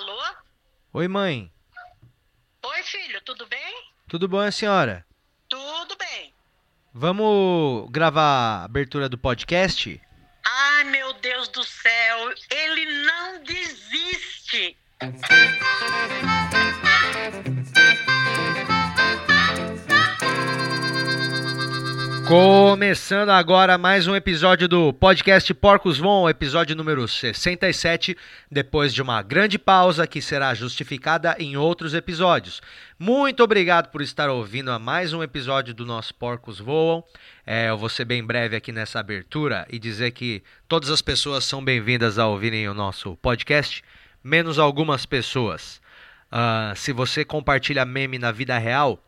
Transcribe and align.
Alô? 0.00 0.18
Oi, 0.94 1.08
mãe. 1.08 1.52
Oi, 2.62 2.82
filho, 2.84 3.20
tudo 3.20 3.46
bem? 3.46 3.84
Tudo 4.08 4.26
bom, 4.26 4.40
a 4.40 4.50
senhora? 4.50 5.04
Tudo 5.46 5.94
bem. 5.98 6.32
Vamos 6.94 7.86
gravar 7.90 8.22
a 8.22 8.64
abertura 8.64 9.10
do 9.10 9.18
podcast? 9.18 10.00
Ai, 10.42 10.84
meu 10.84 11.12
Deus 11.20 11.48
do 11.48 11.62
céu, 11.62 12.34
ele 12.50 13.04
não 13.04 13.44
desiste. 13.44 14.74
Começando 22.30 23.30
agora 23.30 23.76
mais 23.76 24.06
um 24.06 24.14
episódio 24.14 24.68
do 24.68 24.92
podcast 24.92 25.52
Porcos 25.52 25.98
Von, 25.98 26.30
episódio 26.30 26.76
número 26.76 27.08
67, 27.08 28.16
depois 28.48 28.94
de 28.94 29.02
uma 29.02 29.20
grande 29.20 29.58
pausa 29.58 30.06
que 30.06 30.22
será 30.22 30.54
justificada 30.54 31.34
em 31.40 31.56
outros 31.56 31.92
episódios. 31.92 32.62
Muito 32.96 33.42
obrigado 33.42 33.90
por 33.90 34.00
estar 34.00 34.30
ouvindo 34.30 34.70
a 34.70 34.78
mais 34.78 35.12
um 35.12 35.24
episódio 35.24 35.74
do 35.74 35.84
nosso 35.84 36.14
Porcos 36.14 36.60
Voam. 36.60 37.02
É, 37.44 37.68
eu 37.68 37.76
vou 37.76 37.88
ser 37.88 38.04
bem 38.04 38.24
breve 38.24 38.54
aqui 38.54 38.70
nessa 38.70 39.00
abertura 39.00 39.66
e 39.68 39.76
dizer 39.76 40.12
que 40.12 40.40
todas 40.68 40.88
as 40.88 41.02
pessoas 41.02 41.44
são 41.44 41.64
bem-vindas 41.64 42.16
a 42.16 42.28
ouvirem 42.28 42.68
o 42.68 42.74
nosso 42.74 43.16
podcast, 43.16 43.82
menos 44.22 44.56
algumas 44.56 45.04
pessoas. 45.04 45.82
Uh, 46.30 46.76
se 46.76 46.92
você 46.92 47.24
compartilha 47.24 47.84
meme 47.84 48.20
na 48.20 48.30
vida 48.30 48.56
real, 48.56 49.02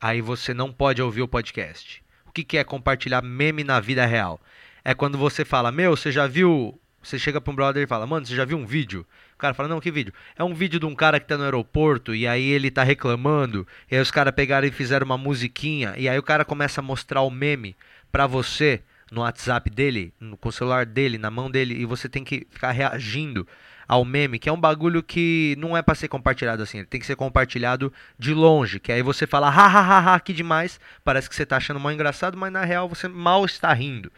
aí 0.00 0.20
você 0.20 0.52
não 0.52 0.72
pode 0.72 1.00
ouvir 1.00 1.22
o 1.22 1.28
podcast 1.28 2.02
que, 2.38 2.44
que 2.44 2.58
é 2.58 2.64
compartilhar 2.64 3.22
meme 3.22 3.64
na 3.64 3.80
vida 3.80 4.04
real? 4.06 4.40
É 4.84 4.94
quando 4.94 5.18
você 5.18 5.44
fala, 5.44 5.72
meu, 5.72 5.96
você 5.96 6.12
já 6.12 6.26
viu. 6.26 6.78
Você 7.02 7.18
chega 7.18 7.40
pra 7.40 7.52
um 7.52 7.56
brother 7.56 7.82
e 7.82 7.86
fala, 7.86 8.06
mano, 8.06 8.26
você 8.26 8.34
já 8.34 8.44
viu 8.44 8.58
um 8.58 8.66
vídeo? 8.66 9.06
O 9.34 9.38
cara 9.38 9.54
fala, 9.54 9.68
não, 9.68 9.80
que 9.80 9.90
vídeo? 9.90 10.12
É 10.36 10.42
um 10.42 10.52
vídeo 10.52 10.80
de 10.80 10.86
um 10.86 10.94
cara 10.94 11.20
que 11.20 11.26
tá 11.26 11.36
no 11.36 11.44
aeroporto 11.44 12.14
e 12.14 12.26
aí 12.26 12.48
ele 12.50 12.70
tá 12.70 12.82
reclamando. 12.82 13.66
E 13.90 13.94
aí 13.94 14.02
os 14.02 14.10
caras 14.10 14.34
pegaram 14.34 14.66
e 14.66 14.72
fizeram 14.72 15.04
uma 15.04 15.16
musiquinha. 15.16 15.94
E 15.96 16.08
aí 16.08 16.18
o 16.18 16.22
cara 16.22 16.44
começa 16.44 16.80
a 16.80 16.84
mostrar 16.84 17.22
o 17.22 17.30
meme 17.30 17.76
pra 18.10 18.26
você 18.26 18.82
no 19.12 19.20
WhatsApp 19.22 19.70
dele, 19.70 20.12
no, 20.20 20.36
com 20.36 20.48
o 20.48 20.52
celular 20.52 20.84
dele, 20.84 21.18
na 21.18 21.30
mão 21.30 21.50
dele. 21.50 21.74
E 21.80 21.84
você 21.84 22.08
tem 22.08 22.24
que 22.24 22.46
ficar 22.50 22.72
reagindo 22.72 23.46
ao 23.88 24.04
meme, 24.04 24.38
que 24.38 24.50
é 24.50 24.52
um 24.52 24.60
bagulho 24.60 25.02
que 25.02 25.56
não 25.58 25.74
é 25.74 25.80
para 25.80 25.94
ser 25.94 26.08
compartilhado 26.08 26.62
assim, 26.62 26.78
ele 26.78 26.86
tem 26.86 27.00
que 27.00 27.06
ser 27.06 27.16
compartilhado 27.16 27.90
de 28.18 28.34
longe, 28.34 28.78
que 28.78 28.92
aí 28.92 29.02
você 29.02 29.26
fala, 29.26 29.48
ha, 29.48 29.66
ha, 29.66 29.80
ha, 29.80 30.14
ha, 30.14 30.20
que 30.20 30.34
demais, 30.34 30.78
parece 31.02 31.28
que 31.28 31.34
você 31.34 31.46
tá 31.46 31.56
achando 31.56 31.80
mal 31.80 31.90
engraçado, 31.90 32.36
mas 32.36 32.52
na 32.52 32.64
real 32.64 32.86
você 32.86 33.08
mal 33.08 33.46
está 33.46 33.72
rindo. 33.72 34.12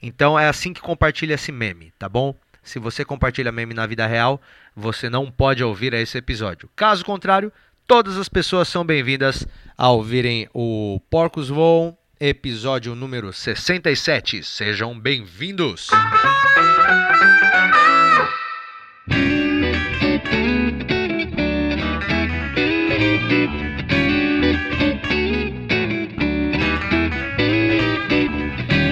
Então 0.00 0.38
é 0.38 0.48
assim 0.48 0.72
que 0.72 0.80
compartilha 0.80 1.34
esse 1.34 1.50
meme, 1.50 1.92
tá 1.98 2.08
bom? 2.08 2.34
Se 2.62 2.78
você 2.78 3.04
compartilha 3.04 3.50
meme 3.50 3.74
na 3.74 3.86
vida 3.86 4.06
real, 4.06 4.40
você 4.76 5.10
não 5.10 5.30
pode 5.30 5.64
ouvir 5.64 5.92
esse 5.94 6.16
episódio. 6.16 6.70
Caso 6.76 7.04
contrário, 7.04 7.52
todas 7.86 8.16
as 8.16 8.28
pessoas 8.28 8.68
são 8.68 8.84
bem-vindas 8.84 9.46
a 9.76 9.90
ouvirem 9.90 10.48
o 10.54 11.00
Porcos 11.10 11.48
Voam, 11.48 11.96
episódio 12.20 12.94
número 12.94 13.32
67. 13.32 14.44
Sejam 14.44 14.98
bem-vindos! 14.98 15.88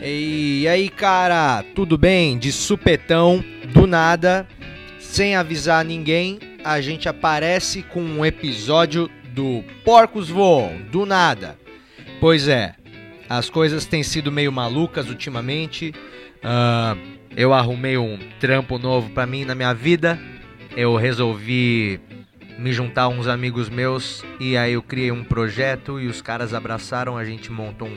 E 0.02 0.70
aí, 0.70 0.90
cara, 0.90 1.64
tudo 1.74 1.96
bem? 1.96 2.36
De 2.36 2.52
supetão, 2.52 3.42
do 3.72 3.86
nada, 3.86 4.46
sem 4.98 5.34
avisar 5.34 5.82
ninguém, 5.82 6.38
a 6.62 6.78
gente 6.82 7.08
aparece 7.08 7.82
com 7.82 8.02
um 8.02 8.22
episódio 8.22 9.10
do 9.34 9.64
Porcos 9.82 10.28
Voam, 10.28 10.82
do 10.90 11.06
nada. 11.06 11.58
Pois 12.20 12.48
é, 12.48 12.74
as 13.30 13.48
coisas 13.48 13.86
têm 13.86 14.02
sido 14.02 14.30
meio 14.30 14.52
malucas 14.52 15.08
ultimamente. 15.08 15.94
Uh, 16.44 17.17
eu 17.38 17.54
arrumei 17.54 17.96
um 17.96 18.18
trampo 18.40 18.80
novo 18.80 19.10
para 19.10 19.24
mim 19.24 19.44
na 19.44 19.54
minha 19.54 19.72
vida. 19.72 20.18
Eu 20.76 20.96
resolvi 20.96 22.00
me 22.58 22.72
juntar 22.72 23.02
a 23.02 23.08
uns 23.08 23.28
amigos 23.28 23.68
meus 23.68 24.24
e 24.40 24.56
aí 24.56 24.72
eu 24.72 24.82
criei 24.82 25.12
um 25.12 25.22
projeto 25.22 26.00
e 26.00 26.08
os 26.08 26.20
caras 26.20 26.52
abraçaram, 26.52 27.16
a 27.16 27.24
gente 27.24 27.52
montou 27.52 27.86
um 27.86 27.96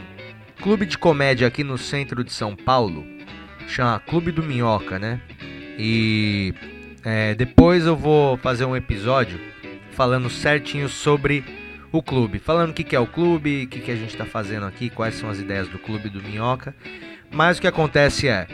clube 0.61 0.85
de 0.85 0.95
comédia 0.95 1.47
aqui 1.47 1.63
no 1.63 1.75
centro 1.75 2.23
de 2.23 2.31
São 2.31 2.55
Paulo. 2.55 3.03
Chama 3.67 3.99
Clube 4.01 4.31
do 4.31 4.43
Minhoca, 4.43 4.99
né? 4.99 5.19
E 5.75 6.53
é, 7.03 7.33
depois 7.33 7.87
eu 7.87 7.95
vou 7.95 8.37
fazer 8.37 8.65
um 8.65 8.75
episódio 8.75 9.39
falando 9.89 10.29
certinho 10.29 10.87
sobre 10.87 11.43
o 11.91 12.03
clube. 12.03 12.37
Falando 12.37 12.69
o 12.69 12.73
que, 12.73 12.83
que 12.83 12.95
é 12.95 12.99
o 12.99 13.07
clube, 13.07 13.63
o 13.63 13.67
que, 13.67 13.79
que 13.79 13.89
a 13.89 13.95
gente 13.95 14.11
está 14.11 14.25
fazendo 14.25 14.67
aqui, 14.67 14.91
quais 14.91 15.15
são 15.15 15.31
as 15.31 15.39
ideias 15.39 15.67
do 15.67 15.79
Clube 15.79 16.09
do 16.09 16.21
Minhoca. 16.21 16.75
Mas 17.31 17.57
o 17.57 17.61
que 17.61 17.67
acontece 17.67 18.27
é, 18.27 18.45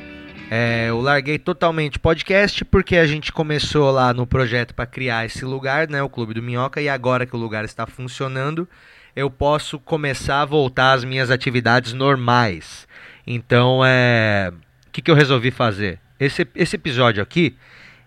é, 0.49 0.87
eu 0.89 1.01
larguei 1.01 1.37
totalmente 1.37 1.99
podcast 1.99 2.63
porque 2.65 2.95
a 2.95 3.05
gente 3.05 3.31
começou 3.31 3.91
lá 3.91 4.13
no 4.13 4.25
projeto 4.25 4.73
para 4.73 4.85
criar 4.85 5.25
esse 5.25 5.43
lugar, 5.43 5.89
né, 5.89 6.01
o 6.01 6.09
Clube 6.09 6.33
do 6.33 6.41
Minhoca, 6.41 6.81
e 6.81 6.87
agora 6.87 7.25
que 7.25 7.35
o 7.35 7.39
lugar 7.39 7.65
está 7.65 7.85
funcionando, 7.85 8.67
eu 9.15 9.29
posso 9.29 9.77
começar 9.79 10.41
a 10.41 10.45
voltar 10.45 10.93
às 10.93 11.03
minhas 11.03 11.29
atividades 11.29 11.91
normais. 11.91 12.87
Então, 13.25 13.81
é, 13.85 14.53
o 14.87 14.91
que, 14.91 15.01
que 15.01 15.11
eu 15.11 15.15
resolvi 15.15 15.51
fazer? 15.51 15.99
Esse, 16.19 16.47
esse 16.55 16.75
episódio 16.75 17.21
aqui 17.21 17.57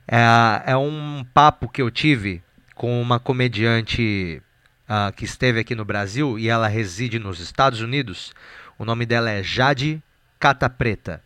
é, 0.08 0.72
é 0.72 0.76
um 0.76 1.24
papo 1.34 1.68
que 1.68 1.82
eu 1.82 1.90
tive 1.90 2.42
com 2.74 3.00
uma 3.02 3.20
comediante 3.20 4.42
uh, 4.88 5.12
que 5.12 5.24
esteve 5.24 5.60
aqui 5.60 5.74
no 5.74 5.84
Brasil 5.84 6.38
e 6.38 6.48
ela 6.48 6.66
reside 6.66 7.18
nos 7.18 7.38
Estados 7.38 7.82
Unidos. 7.82 8.32
O 8.78 8.84
nome 8.84 9.04
dela 9.04 9.30
é 9.30 9.42
Jade 9.42 10.02
Cata 10.38 10.70
Preta. 10.70 11.22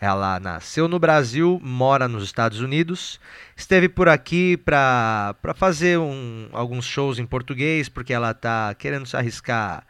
Ela 0.00 0.38
nasceu 0.38 0.88
no 0.88 0.98
Brasil, 0.98 1.58
mora 1.62 2.06
nos 2.06 2.24
Estados 2.24 2.60
Unidos, 2.60 3.18
esteve 3.56 3.88
por 3.88 4.08
aqui 4.08 4.56
para 4.58 5.34
fazer 5.54 5.98
um, 5.98 6.48
alguns 6.52 6.84
shows 6.84 7.18
em 7.18 7.24
português, 7.24 7.88
porque 7.88 8.12
ela 8.12 8.32
está 8.32 8.74
querendo 8.74 9.06
se 9.06 9.16
arriscar 9.16 9.84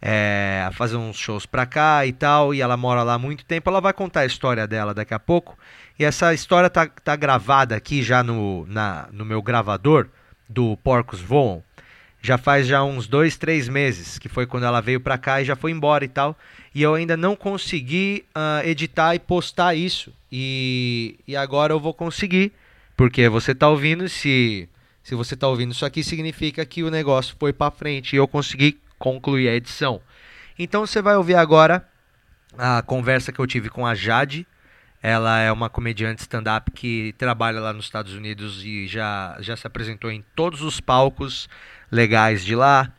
é, 0.00 0.64
a 0.66 0.72
fazer 0.72 0.96
uns 0.96 1.16
shows 1.16 1.46
para 1.46 1.64
cá 1.64 2.04
e 2.04 2.12
tal, 2.12 2.52
e 2.52 2.60
ela 2.60 2.76
mora 2.76 3.04
lá 3.04 3.14
há 3.14 3.18
muito 3.18 3.44
tempo. 3.44 3.70
Ela 3.70 3.80
vai 3.80 3.92
contar 3.92 4.20
a 4.20 4.26
história 4.26 4.66
dela 4.66 4.92
daqui 4.92 5.14
a 5.14 5.20
pouco, 5.20 5.56
e 5.96 6.04
essa 6.04 6.34
história 6.34 6.68
tá, 6.68 6.86
tá 6.86 7.14
gravada 7.14 7.76
aqui 7.76 8.02
já 8.02 8.20
no, 8.24 8.66
na, 8.66 9.08
no 9.12 9.24
meu 9.24 9.40
gravador 9.40 10.08
do 10.48 10.76
Porcos 10.78 11.20
Voam. 11.20 11.62
Já 12.20 12.36
faz 12.36 12.66
já 12.66 12.82
uns 12.82 13.06
dois, 13.06 13.36
três 13.36 13.68
meses, 13.68 14.18
que 14.18 14.28
foi 14.28 14.46
quando 14.46 14.64
ela 14.64 14.80
veio 14.80 15.00
para 15.00 15.18
cá 15.18 15.40
e 15.40 15.44
já 15.44 15.56
foi 15.56 15.70
embora 15.70 16.04
e 16.04 16.08
tal 16.08 16.36
e 16.74 16.82
eu 16.82 16.94
ainda 16.94 17.16
não 17.16 17.36
consegui 17.36 18.24
uh, 18.34 18.66
editar 18.66 19.14
e 19.14 19.18
postar 19.18 19.74
isso. 19.74 20.12
E, 20.30 21.18
e 21.26 21.36
agora 21.36 21.72
eu 21.72 21.80
vou 21.80 21.92
conseguir, 21.92 22.52
porque 22.96 23.28
você 23.28 23.52
está 23.52 23.68
ouvindo, 23.68 24.08
se, 24.08 24.68
se 25.02 25.14
você 25.14 25.34
está 25.34 25.48
ouvindo 25.48 25.72
isso 25.72 25.84
aqui, 25.84 26.02
significa 26.02 26.64
que 26.64 26.82
o 26.82 26.90
negócio 26.90 27.36
foi 27.38 27.52
para 27.52 27.70
frente 27.70 28.14
e 28.14 28.16
eu 28.16 28.26
consegui 28.26 28.80
concluir 28.98 29.48
a 29.48 29.54
edição. 29.54 30.00
Então 30.58 30.86
você 30.86 31.02
vai 31.02 31.16
ouvir 31.16 31.34
agora 31.34 31.86
a 32.56 32.82
conversa 32.82 33.32
que 33.32 33.38
eu 33.38 33.46
tive 33.46 33.68
com 33.68 33.86
a 33.86 33.94
Jade. 33.94 34.46
Ela 35.02 35.40
é 35.40 35.50
uma 35.50 35.68
comediante 35.68 36.22
stand-up 36.22 36.70
que 36.70 37.12
trabalha 37.18 37.60
lá 37.60 37.72
nos 37.72 37.86
Estados 37.86 38.14
Unidos 38.14 38.64
e 38.64 38.86
já, 38.86 39.36
já 39.40 39.56
se 39.56 39.66
apresentou 39.66 40.10
em 40.10 40.24
todos 40.36 40.62
os 40.62 40.80
palcos 40.80 41.48
legais 41.90 42.44
de 42.44 42.54
lá 42.54 42.92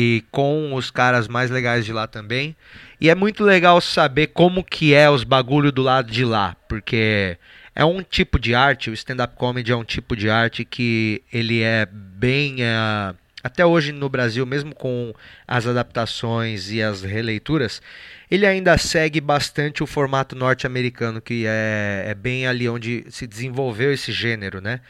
e 0.00 0.22
com 0.30 0.74
os 0.74 0.92
caras 0.92 1.26
mais 1.26 1.50
legais 1.50 1.84
de 1.84 1.92
lá 1.92 2.06
também. 2.06 2.54
E 3.00 3.10
é 3.10 3.16
muito 3.16 3.42
legal 3.42 3.80
saber 3.80 4.28
como 4.28 4.62
que 4.62 4.94
é 4.94 5.10
os 5.10 5.24
bagulho 5.24 5.72
do 5.72 5.82
lado 5.82 6.12
de 6.12 6.24
lá, 6.24 6.54
porque 6.68 7.36
é 7.74 7.84
um 7.84 8.00
tipo 8.00 8.38
de 8.38 8.54
arte, 8.54 8.90
o 8.90 8.94
stand-up 8.94 9.34
comedy 9.34 9.72
é 9.72 9.76
um 9.76 9.82
tipo 9.82 10.14
de 10.14 10.30
arte 10.30 10.64
que 10.64 11.20
ele 11.32 11.62
é 11.62 11.84
bem 11.84 12.58
uh, 12.62 13.12
até 13.42 13.66
hoje 13.66 13.90
no 13.90 14.08
Brasil, 14.08 14.46
mesmo 14.46 14.72
com 14.72 15.12
as 15.48 15.66
adaptações 15.66 16.70
e 16.70 16.80
as 16.80 17.02
releituras, 17.02 17.82
ele 18.30 18.46
ainda 18.46 18.78
segue 18.78 19.20
bastante 19.20 19.82
o 19.82 19.86
formato 19.86 20.36
norte-americano, 20.36 21.20
que 21.20 21.44
é, 21.44 22.04
é 22.06 22.14
bem 22.14 22.46
ali 22.46 22.68
onde 22.68 23.04
se 23.10 23.26
desenvolveu 23.26 23.92
esse 23.92 24.12
gênero, 24.12 24.60
né? 24.60 24.80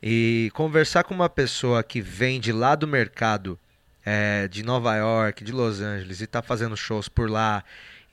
E 0.00 0.48
conversar 0.54 1.02
com 1.02 1.12
uma 1.12 1.28
pessoa 1.28 1.82
que 1.82 2.00
vem 2.00 2.38
de 2.38 2.52
lá 2.52 2.76
do 2.76 2.86
mercado 2.86 3.58
é, 4.04 4.48
de 4.48 4.62
Nova 4.62 4.94
York, 4.96 5.42
de 5.42 5.52
Los 5.52 5.80
Angeles 5.80 6.20
e 6.20 6.24
está 6.24 6.42
fazendo 6.42 6.76
shows 6.76 7.08
por 7.08 7.30
lá 7.30 7.64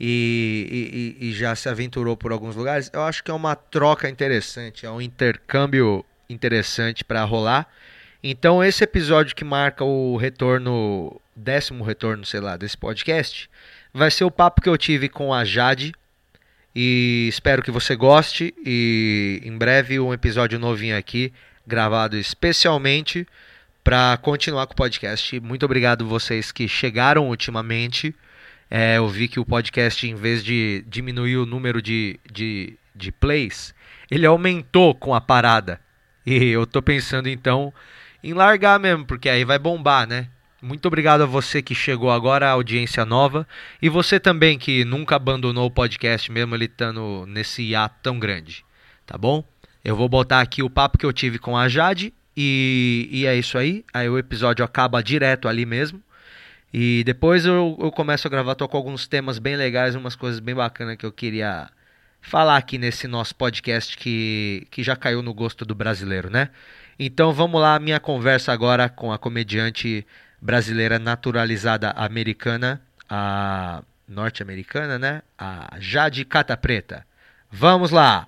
e, 0.03 1.15
e, 1.19 1.27
e, 1.27 1.33
já 1.33 1.55
se 1.55 1.69
aventurou 1.69 2.17
por 2.17 2.31
alguns 2.31 2.55
lugares, 2.55 2.89
eu 2.91 3.03
acho 3.03 3.23
que 3.23 3.29
é 3.29 3.33
uma 3.33 3.55
troca 3.55 4.09
interessante, 4.09 4.83
é 4.83 4.89
um 4.89 4.99
intercâmbio 4.99 6.03
interessante 6.27 7.03
para 7.03 7.23
rolar. 7.23 7.67
Então 8.23 8.63
esse 8.63 8.83
episódio 8.83 9.35
que 9.35 9.43
marca 9.43 9.83
o 9.83 10.17
retorno, 10.17 11.21
décimo 11.35 11.83
retorno, 11.83 12.25
sei 12.25 12.39
lá, 12.39 12.57
desse 12.57 12.77
podcast, 12.77 13.47
vai 13.93 14.09
ser 14.09 14.23
o 14.23 14.31
papo 14.31 14.61
que 14.61 14.69
eu 14.69 14.77
tive 14.77 15.07
com 15.07 15.33
a 15.33 15.45
Jade. 15.45 15.93
E 16.73 17.27
espero 17.29 17.61
que 17.61 17.69
você 17.69 17.95
goste. 17.95 18.55
E 18.65 19.41
em 19.43 19.55
breve 19.57 19.99
um 19.99 20.13
episódio 20.13 20.57
novinho 20.57 20.97
aqui, 20.97 21.31
gravado 21.67 22.17
especialmente 22.17 23.27
para 23.83 24.18
continuar 24.18 24.68
com 24.68 24.74
o 24.74 24.75
podcast. 24.75 25.39
Muito 25.39 25.66
obrigado 25.66 26.07
vocês 26.07 26.51
que 26.51 26.68
chegaram 26.68 27.30
ultimamente. 27.30 28.16
É, 28.69 28.98
eu 28.98 29.07
vi 29.07 29.28
que 29.28 29.39
o 29.39 29.45
podcast, 29.45 30.07
em 30.07 30.16
vez 30.16 30.44
de 30.44 30.83
diminuir 30.88 31.38
o 31.38 31.45
número 31.45 31.81
de, 31.81 32.19
de, 32.31 32.78
de 32.95 33.12
plays, 33.12 33.74
ele 34.10 34.25
aumentou 34.25 34.94
com 34.94 35.13
a 35.13 35.22
parada. 35.22 35.80
E 36.25 36.50
eu 36.50 36.68
tô 36.68 36.81
pensando 36.81 37.28
então 37.28 37.74
em 38.24 38.33
largar 38.33 38.80
mesmo, 38.80 39.06
porque 39.06 39.28
aí 39.28 39.44
vai 39.44 39.57
bombar, 39.57 40.07
né? 40.07 40.27
Muito 40.62 40.86
obrigado 40.86 41.22
a 41.22 41.25
você 41.25 41.60
que 41.60 41.74
chegou 41.74 42.12
agora, 42.12 42.48
a 42.48 42.51
audiência 42.51 43.04
nova, 43.04 43.48
e 43.81 43.89
você 43.89 44.19
também 44.19 44.60
que 44.60 44.86
nunca 44.86 45.16
abandonou 45.16 45.66
o 45.66 45.72
podcast, 45.72 46.31
mesmo 46.31 46.54
ele 46.54 46.66
estando 46.66 47.25
nesse 47.27 47.63
hiato 47.63 47.95
tão 48.04 48.19
grande, 48.19 48.63
tá 49.07 49.18
bom? 49.18 49.44
Eu 49.84 49.95
vou 49.95 50.07
botar 50.07 50.39
aqui 50.39 50.62
o 50.62 50.69
papo 50.69 51.00
que 51.00 51.06
eu 51.06 51.12
tive 51.12 51.39
com 51.39 51.57
a 51.57 51.68
Jade, 51.68 52.13
e, 52.36 53.10
e 53.12 53.25
é 53.25 53.36
isso 53.36 53.57
aí. 53.57 53.83
Aí 53.94 54.10
o 54.10 54.18
episódio 54.18 54.63
acaba 54.63 55.04
direto 55.04 55.48
ali 55.48 55.66
mesmo. 55.66 56.01
E 56.74 57.04
depois 57.04 57.45
eu, 57.45 57.78
eu 57.81 57.92
começo 57.92 58.28
a 58.28 58.31
gravar, 58.31 58.56
tô 58.56 58.68
com 58.68 58.78
alguns 58.78 59.07
temas 59.07 59.39
bem 59.39 59.56
legais, 59.56 59.95
umas 59.95 60.16
coisas 60.16 60.39
bem 60.39 60.56
bacanas 60.56 60.95
que 60.95 61.06
eu 61.06 61.12
queria 61.12 61.69
falar 62.22 62.56
aqui 62.56 62.78
nesse 62.78 63.07
nosso 63.07 63.36
podcast 63.36 63.98
que, 63.98 64.68
que 64.72 64.83
já 64.83 64.95
caiu 64.95 65.22
no 65.22 65.33
gosto 65.33 65.66
do 65.66 65.75
brasileiro, 65.75 66.30
né? 66.30 66.50
Então 66.98 67.33
vamos 67.33 67.60
lá, 67.60 67.78
minha 67.80 68.00
conversa 68.00 68.54
agora 68.54 68.88
com 68.88 69.12
a 69.12 69.18
comediante 69.18 70.06
brasileira 70.39 70.98
naturalizada 70.98 71.92
americana, 71.92 72.81
a 73.10 73.84
norte-americana, 74.07 74.98
né? 74.98 75.22
A 75.38 75.75
Jade 75.80 76.24
Cata 76.24 76.56
Preta. 76.56 77.06
Vamos 77.51 77.92
lá! 77.92 78.27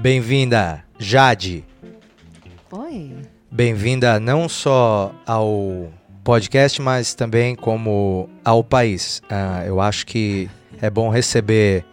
Bem-vinda, 0.00 0.82
Jade. 0.98 1.64
Oi. 2.70 3.16
Bem-vinda 3.50 4.18
não 4.18 4.48
só 4.48 5.14
ao 5.26 5.92
podcast, 6.24 6.80
mas 6.80 7.12
também 7.14 7.54
como 7.54 8.28
ao 8.44 8.64
país. 8.64 9.20
Ah, 9.28 9.62
eu 9.66 9.80
acho 9.80 10.06
que 10.06 10.48
é 10.80 10.88
bom 10.88 11.10
receber 11.10 11.84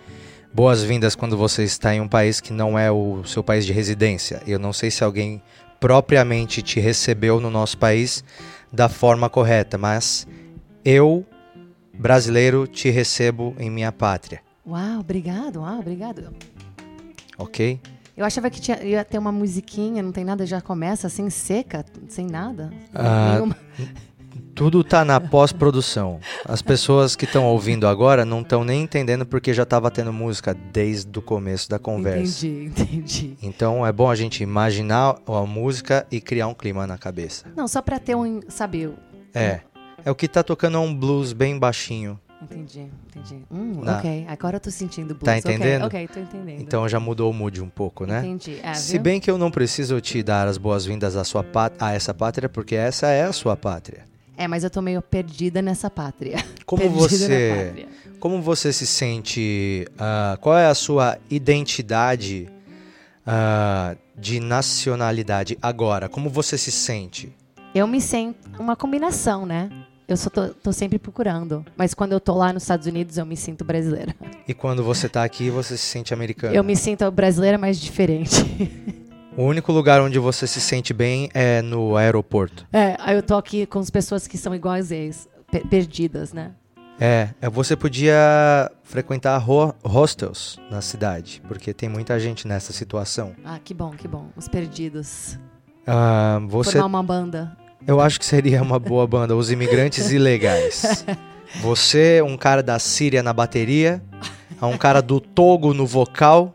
boas-vindas 0.53 1.15
quando 1.15 1.35
você 1.35 1.63
está 1.63 1.93
em 1.93 1.99
um 1.99 2.07
país 2.07 2.39
que 2.39 2.53
não 2.53 2.79
é 2.79 2.89
o 2.89 3.23
seu 3.25 3.43
país 3.43 3.65
de 3.65 3.73
residência. 3.73 4.41
Eu 4.47 4.57
não 4.57 4.71
sei 4.71 4.89
se 4.89 5.03
alguém 5.03 5.41
propriamente 5.79 6.61
te 6.61 6.79
recebeu 6.79 7.41
no 7.41 7.49
nosso 7.49 7.77
país 7.77 8.23
da 8.71 8.87
forma 8.87 9.29
correta, 9.29 9.77
mas 9.77 10.25
eu, 10.85 11.25
brasileiro, 11.93 12.67
te 12.67 12.89
recebo 12.89 13.53
em 13.59 13.69
minha 13.69 13.91
pátria, 13.91 14.41
Uau, 14.65 14.99
obrigado, 14.99 15.61
uau, 15.61 15.79
obrigado. 15.79 16.33
ok? 17.37 17.79
Eu 18.17 18.25
achava 18.25 18.49
que 18.49 18.59
tinha, 18.59 18.83
ia 18.83 19.05
ter 19.05 19.19
uma 19.19 19.31
musiquinha, 19.31 20.01
não 20.01 20.11
tem 20.11 20.25
nada, 20.25 20.43
já 20.45 20.59
começa 20.59 21.05
assim, 21.05 21.29
seca, 21.29 21.85
sem 22.09 22.25
nada. 22.25 22.71
Ah. 22.93 23.39
Tudo 24.55 24.83
tá 24.83 25.05
na 25.05 25.21
pós-produção. 25.21 26.19
As 26.43 26.63
pessoas 26.63 27.15
que 27.15 27.25
estão 27.25 27.45
ouvindo 27.45 27.87
agora 27.87 28.25
não 28.25 28.41
estão 28.41 28.63
nem 28.63 28.81
entendendo 28.81 29.23
porque 29.23 29.53
já 29.53 29.61
estava 29.63 29.91
tendo 29.91 30.11
música 30.11 30.55
desde 30.73 31.17
o 31.19 31.21
começo 31.21 31.69
da 31.69 31.77
conversa. 31.77 32.47
Entendi, 32.47 32.65
entendi. 32.65 33.37
Então 33.41 33.85
é 33.85 33.91
bom 33.91 34.09
a 34.09 34.15
gente 34.15 34.41
imaginar 34.41 35.17
a 35.27 35.41
música 35.45 36.07
e 36.09 36.19
criar 36.19 36.47
um 36.47 36.55
clima 36.55 36.87
na 36.87 36.97
cabeça. 36.97 37.45
Não, 37.55 37.67
só 37.67 37.83
pra 37.83 37.99
ter 37.99 38.15
um, 38.15 38.39
sabe, 38.49 38.81
eu- 38.81 38.95
É. 39.33 39.59
É 40.03 40.09
o 40.09 40.15
que 40.15 40.27
tá 40.27 40.41
tocando 40.41 40.77
é 40.77 40.79
um 40.79 40.93
blues 40.95 41.33
bem 41.33 41.57
baixinho. 41.59 42.19
Entendi, 42.41 42.87
entendi. 43.07 43.43
Hum, 43.51 43.81
Na- 43.83 43.97
ok, 43.97 44.25
agora 44.29 44.57
eu 44.57 44.59
tô 44.59 44.71
sentindo 44.71 45.15
blues. 45.15 45.23
Tá 45.23 45.37
entendendo? 45.37 45.85
Ok, 45.85 46.07
tô 46.07 46.19
entendendo. 46.19 46.61
Então 46.61 46.87
já 46.87 46.99
mudou 46.99 47.31
o 47.31 47.33
mood 47.33 47.61
um 47.61 47.69
pouco, 47.69 48.05
né? 48.05 48.19
Entendi. 48.19 48.59
É, 48.63 48.73
Se 48.73 48.97
bem 48.99 49.19
que 49.19 49.29
eu 49.29 49.37
não 49.37 49.49
preciso 49.51 49.99
te 50.01 50.21
dar 50.23 50.47
as 50.47 50.57
boas-vindas 50.57 51.15
à 51.15 51.23
sua 51.23 51.43
pát- 51.43 51.73
a 51.79 51.93
essa 51.93 52.13
pátria, 52.13 52.47
porque 52.49 52.75
essa 52.75 53.07
é 53.07 53.23
a 53.23 53.33
sua 53.33 53.55
pátria. 53.57 54.05
É, 54.37 54.47
mas 54.47 54.63
eu 54.63 54.69
tô 54.69 54.81
meio 54.81 55.01
perdida 55.01 55.61
nessa 55.61 55.89
pátria. 55.89 56.37
Como 56.65 56.81
perdida 56.83 56.99
você, 57.09 57.65
pátria. 57.65 57.87
como 58.19 58.41
você 58.41 58.71
se 58.73 58.85
sente? 58.85 59.87
ah, 59.97 60.37
qual 60.41 60.57
é 60.57 60.67
a 60.67 60.75
sua 60.75 61.17
identidade 61.29 62.47
ah, 63.25 63.95
de 64.17 64.39
nacionalidade 64.39 65.57
agora? 65.61 66.07
Como 66.09 66.29
você 66.29 66.57
se 66.57 66.71
sente? 66.71 67.33
Eu 67.73 67.87
me 67.87 68.01
sinto 68.01 68.37
uma 68.59 68.75
combinação, 68.75 69.45
né? 69.45 69.69
Eu 70.07 70.15
só 70.15 70.29
tô, 70.29 70.47
tô 70.49 70.71
sempre 70.71 70.97
procurando. 70.97 71.65
Mas 71.75 71.93
quando 71.93 72.13
eu 72.13 72.19
tô 72.19 72.33
lá 72.33 72.53
nos 72.53 72.63
Estados 72.63 72.87
Unidos, 72.87 73.17
eu 73.17 73.25
me 73.25 73.35
sinto 73.35 73.65
brasileira. 73.65 74.15
E 74.47 74.53
quando 74.53 74.81
você 74.83 75.09
tá 75.09 75.23
aqui, 75.23 75.49
você 75.49 75.75
se 75.77 75.83
sente 75.83 76.13
americano? 76.13 76.55
Eu 76.55 76.63
me 76.63 76.75
sinto 76.77 77.09
brasileira, 77.11 77.57
mas 77.57 77.77
diferente. 77.79 78.35
O 79.35 79.43
único 79.43 79.71
lugar 79.71 80.01
onde 80.01 80.17
você 80.17 80.47
se 80.47 80.61
sente 80.61 80.93
bem 80.93 81.29
é 81.33 81.61
no 81.61 81.97
aeroporto. 81.97 82.65
É, 82.71 82.95
aí 82.99 83.15
eu 83.17 83.21
tô 83.21 83.35
aqui 83.35 83.65
com 83.65 83.79
as 83.79 83.89
pessoas 83.89 84.25
que 84.27 84.37
são 84.37 84.55
iguais 84.55 84.91
a 84.91 84.95
eles, 84.95 85.27
pe- 85.51 85.65
perdidas, 85.67 86.31
né? 86.33 86.51
É, 86.99 87.29
é, 87.41 87.47
você 87.49 87.75
podia 87.75 88.71
frequentar 88.83 89.37
ho- 89.47 89.75
hostels 89.83 90.57
na 90.71 90.81
cidade, 90.81 91.43
porque 91.47 91.71
tem 91.73 91.87
muita 91.87 92.19
gente 92.19 92.47
nessa 92.47 92.73
situação. 92.73 93.33
Ah, 93.45 93.59
que 93.63 93.73
bom, 93.73 93.91
que 93.91 94.07
bom. 94.07 94.29
Os 94.35 94.47
perdidos. 94.47 95.37
Ah, 95.85 96.39
você, 96.47 96.71
Formar 96.71 96.87
uma 96.87 97.03
banda. 97.03 97.55
Eu 97.87 97.99
acho 98.01 98.19
que 98.19 98.25
seria 98.25 98.61
uma 98.61 98.77
boa 98.77 99.07
banda, 99.07 99.35
os 99.35 99.49
imigrantes 99.51 100.11
ilegais. 100.11 101.05
Você, 101.61 102.21
um 102.21 102.35
cara 102.37 102.61
da 102.61 102.77
Síria 102.77 103.23
na 103.23 103.31
bateria, 103.33 104.01
um 104.61 104.77
cara 104.77 105.01
do 105.01 105.19
Togo 105.19 105.73
no 105.73 105.87
vocal 105.87 106.53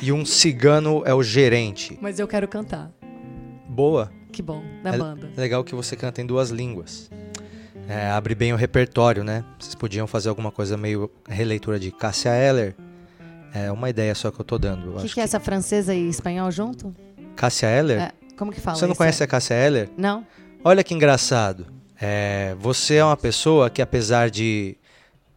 e 0.00 0.12
um 0.12 0.24
cigano 0.24 1.02
é 1.04 1.12
o 1.12 1.22
gerente. 1.22 1.98
Mas 2.00 2.18
eu 2.18 2.28
quero 2.28 2.46
cantar. 2.46 2.90
Boa. 3.68 4.10
Que 4.32 4.40
bom, 4.40 4.62
na 4.84 4.94
É- 4.94 4.98
banda. 4.98 5.28
Legal 5.36 5.64
que 5.64 5.74
você 5.74 5.96
canta 5.96 6.22
em 6.22 6.26
duas 6.26 6.50
línguas. 6.50 7.10
É, 7.88 8.08
abre 8.08 8.36
bem 8.36 8.52
o 8.52 8.56
repertório, 8.56 9.24
né? 9.24 9.44
Vocês 9.58 9.74
podiam 9.74 10.06
fazer 10.06 10.28
alguma 10.28 10.52
coisa 10.52 10.76
meio 10.76 11.10
releitura 11.28 11.78
de 11.80 11.90
Cássia 11.90 12.30
Eller. 12.36 12.76
É 13.52 13.72
uma 13.72 13.90
ideia 13.90 14.14
só 14.14 14.30
que 14.30 14.40
eu 14.40 14.44
tô 14.44 14.56
dando. 14.58 14.90
O 14.92 14.98
que, 14.98 15.06
acho 15.06 15.14
que 15.14 15.20
é 15.20 15.24
essa 15.24 15.40
francesa 15.40 15.92
e 15.92 16.08
espanhol 16.08 16.52
junto? 16.52 16.94
Cássia 17.34 17.66
Eller? 17.66 18.00
É, 18.00 18.12
como 18.36 18.52
que 18.52 18.60
fala 18.60 18.76
Você 18.76 18.84
não 18.84 18.92
isso? 18.92 18.98
conhece 18.98 19.24
a 19.24 19.26
Cássia 19.26 19.54
Eller? 19.54 19.88
Não? 19.98 20.24
Olha 20.64 20.84
que 20.84 20.94
engraçado. 20.94 21.66
É, 22.00 22.54
você 22.58 22.96
é 22.96 23.04
uma 23.04 23.16
pessoa 23.16 23.70
que, 23.70 23.82
apesar 23.82 24.30
de. 24.30 24.76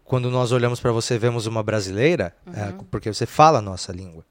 Quando 0.04 0.30
nós 0.30 0.52
olhamos 0.52 0.80
para 0.80 0.92
você, 0.92 1.18
vemos 1.18 1.48
uma 1.48 1.64
brasileira, 1.64 2.36
é, 2.54 2.66
Uhum. 2.66 2.80
porque 2.92 3.12
você 3.12 3.26
fala 3.26 3.60
a 3.60 3.62
nossa 3.62 3.92
língua. 3.92 4.24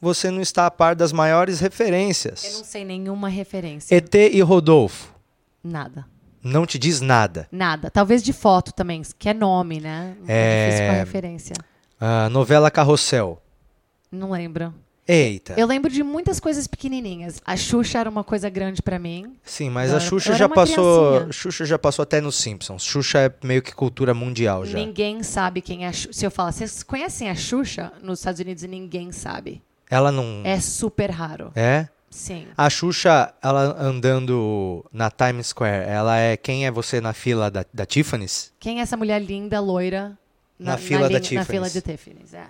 Você 0.00 0.30
não 0.30 0.40
está 0.40 0.66
a 0.66 0.70
par 0.70 0.94
das 0.94 1.12
maiores 1.12 1.60
Eu 1.60 1.64
não 1.64 1.70
referências. 1.70 2.40
sei 2.64 2.84
nenhuma 2.84 3.28
referência. 3.28 3.94
ET 3.94 4.14
e 4.14 4.40
Rodolfo. 4.40 5.14
Nada. 5.62 6.04
Não 6.42 6.66
te 6.66 6.78
diz 6.78 7.00
nada. 7.00 7.48
Nada. 7.50 7.90
Talvez 7.90 8.22
de 8.22 8.32
foto 8.32 8.72
também, 8.72 9.02
que 9.18 9.28
é 9.28 9.34
nome, 9.34 9.80
né? 9.80 10.16
Não 10.20 10.24
É. 10.28 10.66
difícil 10.66 10.86
com 10.86 10.92
a 10.92 10.96
referência. 10.96 11.54
A 12.00 12.28
novela 12.28 12.70
Carrossel. 12.70 13.40
Não 14.12 14.30
lembro. 14.30 14.72
Eita. 15.08 15.54
Eu 15.56 15.66
lembro 15.66 15.90
de 15.90 16.02
muitas 16.02 16.40
coisas 16.40 16.66
pequenininhas. 16.66 17.40
A 17.44 17.56
Xuxa 17.56 17.98
era 17.98 18.10
uma 18.10 18.24
coisa 18.24 18.48
grande 18.50 18.82
pra 18.82 18.98
mim. 18.98 19.36
Sim, 19.44 19.70
mas 19.70 19.90
Eu 19.90 19.96
a 19.96 20.00
era- 20.00 20.08
Xuxa 20.08 20.30
era 20.30 20.38
já 20.38 20.48
passou. 20.48 21.08
criancinha. 21.10 21.32
Xuxa 21.32 21.64
já 21.64 21.78
passou 21.78 22.02
até 22.02 22.20
nos 22.20 22.34
Simpsons. 22.36 22.82
Xuxa 22.84 23.18
é 23.20 23.32
meio 23.46 23.62
que 23.62 23.72
cultura 23.72 24.12
mundial 24.12 24.66
já. 24.66 24.76
Ninguém 24.78 25.22
sabe 25.22 25.60
quem 25.60 25.84
é 25.84 25.88
a 25.88 25.92
Xuxa. 25.92 26.12
Se 26.12 26.26
eu 26.26 26.30
falar, 26.30 26.50
vocês 26.52 26.82
conhecem 26.82 27.30
a 27.30 27.34
Xuxa 27.36 27.92
nos 28.02 28.18
Estados 28.18 28.40
Unidos 28.40 28.62
e 28.64 28.68
ninguém 28.68 29.12
sabe. 29.12 29.62
Ela 29.88 30.10
não. 30.10 30.42
É 30.44 30.60
super 30.60 31.10
raro. 31.10 31.52
É? 31.54 31.86
Sim. 32.10 32.46
A 32.56 32.68
Xuxa, 32.68 33.32
ela 33.42 33.76
andando 33.78 34.84
na 34.92 35.10
Times 35.10 35.48
Square, 35.48 35.84
ela 35.88 36.16
é 36.18 36.36
quem 36.36 36.66
é 36.66 36.70
você 36.70 37.00
na 37.00 37.12
fila 37.12 37.50
da, 37.50 37.64
da 37.72 37.84
Tiffany's? 37.86 38.52
Quem 38.58 38.78
é 38.80 38.82
essa 38.82 38.96
mulher 38.96 39.20
linda, 39.22 39.60
loira? 39.60 40.18
Na 40.58 40.78
fila 40.78 41.02
da 41.02 41.08
linha- 41.08 41.20
Na 41.20 41.24
Tiffany's. 41.26 41.46
fila 41.48 41.70
de 41.70 41.80
Tiffany's, 41.82 42.34
é. 42.34 42.46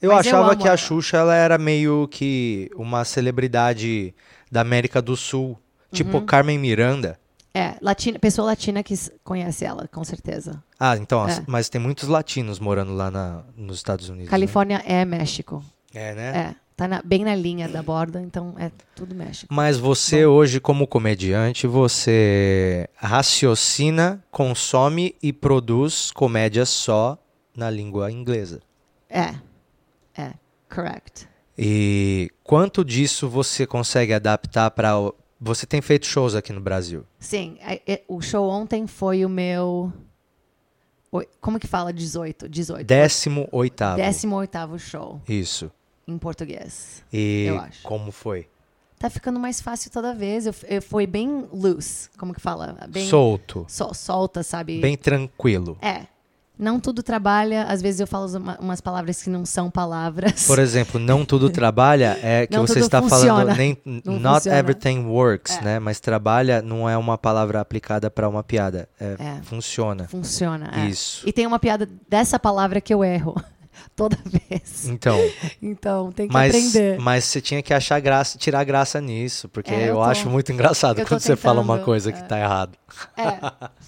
Eu 0.00 0.12
Mas 0.12 0.26
eu 0.26 0.32
achava 0.32 0.50
amo 0.52 0.56
que 0.60 0.66
a 0.66 0.70
ela. 0.72 0.76
Xuxa 0.76 1.16
ela 1.16 1.34
era 1.34 1.56
meio 1.58 2.06
que 2.08 2.70
uma 2.76 3.04
celebridade 3.04 4.14
da 4.50 4.60
América 4.60 5.00
do 5.00 5.16
Sul, 5.16 5.58
tipo 5.92 6.18
Uhum. 6.18 6.26
Carmen 6.26 6.58
Miranda. 6.58 7.18
É, 7.56 7.76
latina, 7.80 8.18
pessoa 8.18 8.46
latina 8.46 8.82
que 8.82 8.94
conhece 9.22 9.64
ela, 9.64 9.86
com 9.88 10.02
certeza. 10.02 10.62
Ah, 10.78 10.96
então, 10.96 11.26
É. 11.28 11.42
mas 11.46 11.68
tem 11.68 11.80
muitos 11.80 12.08
latinos 12.08 12.58
morando 12.58 12.92
lá 12.94 13.10
na- 13.10 13.44
nos 13.56 13.76
Estados 13.76 14.08
Unidos. 14.08 14.26
né? 14.26 14.30
Califórnia 14.30 14.82
é 14.84 15.04
México. 15.04 15.62
É, 15.94 16.14
né? 16.14 16.36
É. 16.36 16.54
Tá 16.76 16.88
na- 16.88 17.00
bem 17.04 17.24
na 17.24 17.36
linha 17.36 17.68
da 17.68 17.80
borda, 17.80 18.20
então 18.20 18.56
é 18.58 18.72
tudo 18.96 19.14
México. 19.14 19.54
Mas 19.54 19.78
você 19.78 20.26
hoje, 20.26 20.58
como 20.58 20.88
comediante, 20.88 21.68
você 21.68 22.88
raciocina, 22.96 24.22
consome 24.32 25.14
e 25.22 25.32
produz 25.32 26.10
comédia 26.10 26.66
só 26.66 27.16
na 27.56 27.70
língua 27.70 28.10
inglesa. 28.10 28.60
É. 29.08 29.34
Correct. 30.74 31.28
E 31.56 32.30
quanto 32.42 32.84
disso 32.84 33.28
você 33.28 33.66
consegue 33.66 34.12
adaptar 34.12 34.70
para 34.72 34.92
você 35.40 35.66
tem 35.66 35.80
feito 35.82 36.06
shows 36.06 36.34
aqui 36.34 36.52
no 36.52 36.60
Brasil. 36.60 37.04
Sim, 37.18 37.56
é- 37.60 37.80
é- 37.86 38.02
o 38.08 38.20
show 38.20 38.48
ontem 38.48 38.86
foi 38.86 39.24
o 39.24 39.28
meu. 39.28 39.92
Como 41.40 41.60
que 41.60 41.66
fala 41.68 41.92
18? 41.92 42.48
18. 42.48 42.84
Décimo 42.86 43.48
oitavo. 43.52 44.02
18 44.02 44.78
show 44.80 45.20
Isso. 45.28 45.70
em 46.08 46.18
português. 46.18 47.04
E 47.12 47.44
Eu 47.48 47.58
acho. 47.60 47.82
como 47.84 48.10
foi? 48.10 48.48
Tá 48.98 49.08
ficando 49.08 49.38
mais 49.38 49.60
fácil 49.60 49.90
toda 49.92 50.12
vez. 50.14 50.46
Eu, 50.46 50.54
eu 50.66 50.82
fui 50.82 51.06
bem 51.06 51.46
loose, 51.52 52.08
como 52.18 52.34
que 52.34 52.40
fala? 52.40 52.76
Bem 52.88 53.06
Solto. 53.08 53.64
sol- 53.68 53.94
solta, 53.94 54.42
sabe? 54.42 54.80
Bem 54.80 54.96
tranquilo. 54.96 55.78
É. 55.80 56.06
Não 56.56 56.78
tudo 56.78 57.02
trabalha. 57.02 57.64
Às 57.64 57.82
vezes 57.82 58.00
eu 58.00 58.06
falo 58.06 58.26
uma- 58.38 58.56
umas 58.60 58.80
palavras 58.80 59.20
que 59.22 59.28
não 59.28 59.44
são 59.44 59.68
palavras. 59.70 60.46
Por 60.46 60.58
exemplo, 60.60 61.00
não 61.00 61.24
tudo 61.24 61.50
trabalha 61.50 62.18
é 62.22 62.46
que 62.46 62.56
Não 62.56 62.66
você 62.66 62.78
está 62.78 63.02
funciona. 63.02 63.24
falando 63.26 63.56
nem 63.56 63.76
Não 63.84 64.20
not 64.20 64.34
funciona. 64.34 64.58
everything 64.58 65.04
works, 65.06 65.56
É. 65.58 65.62
né? 65.62 65.78
Mas 65.80 65.98
trabalha 65.98 66.62
não 66.62 66.88
é 66.88 66.96
uma 66.96 67.18
palavra 67.18 67.60
aplicada 67.60 68.08
para 68.10 68.28
uma 68.28 68.42
piada. 68.44 68.88
É, 69.00 69.16
É. 69.18 69.42
Funciona. 69.42 70.06
Funciona. 70.06 70.70
é. 70.76 70.86
Isso. 70.86 71.28
E 71.28 71.32
tem 71.32 71.44
uma 71.46 71.58
piada 71.58 71.88
dessa 72.08 72.38
palavra 72.38 72.80
que 72.80 72.94
eu 72.94 73.02
erro 73.02 73.34
toda 73.96 74.16
vez. 74.24 74.86
Então, 74.88 75.18
Então 75.60 76.12
tem 76.12 76.28
que 76.28 76.32
mas, 76.32 76.54
aprender. 76.54 77.00
mas 77.00 77.24
você 77.24 77.40
tinha 77.40 77.62
que 77.64 77.74
achar 77.74 77.98
graça, 77.98 78.38
tirar 78.38 78.62
graça 78.62 79.00
nisso, 79.00 79.48
porque 79.48 79.74
É, 79.74 79.82
eu 79.84 79.86
eu, 79.88 79.94
tô- 79.96 80.02
acho 80.04 80.30
muito 80.30 80.52
engraçado 80.52 81.04
quando 81.04 81.18
você 81.20 81.34
fala 81.34 81.60
uma 81.60 81.74
tentando, 81.74 81.84
coisa 81.84 82.12
que 82.12 82.18
é. 82.20 82.22
tá 82.22 82.38
errado. 82.38 82.78
É. 83.16 83.32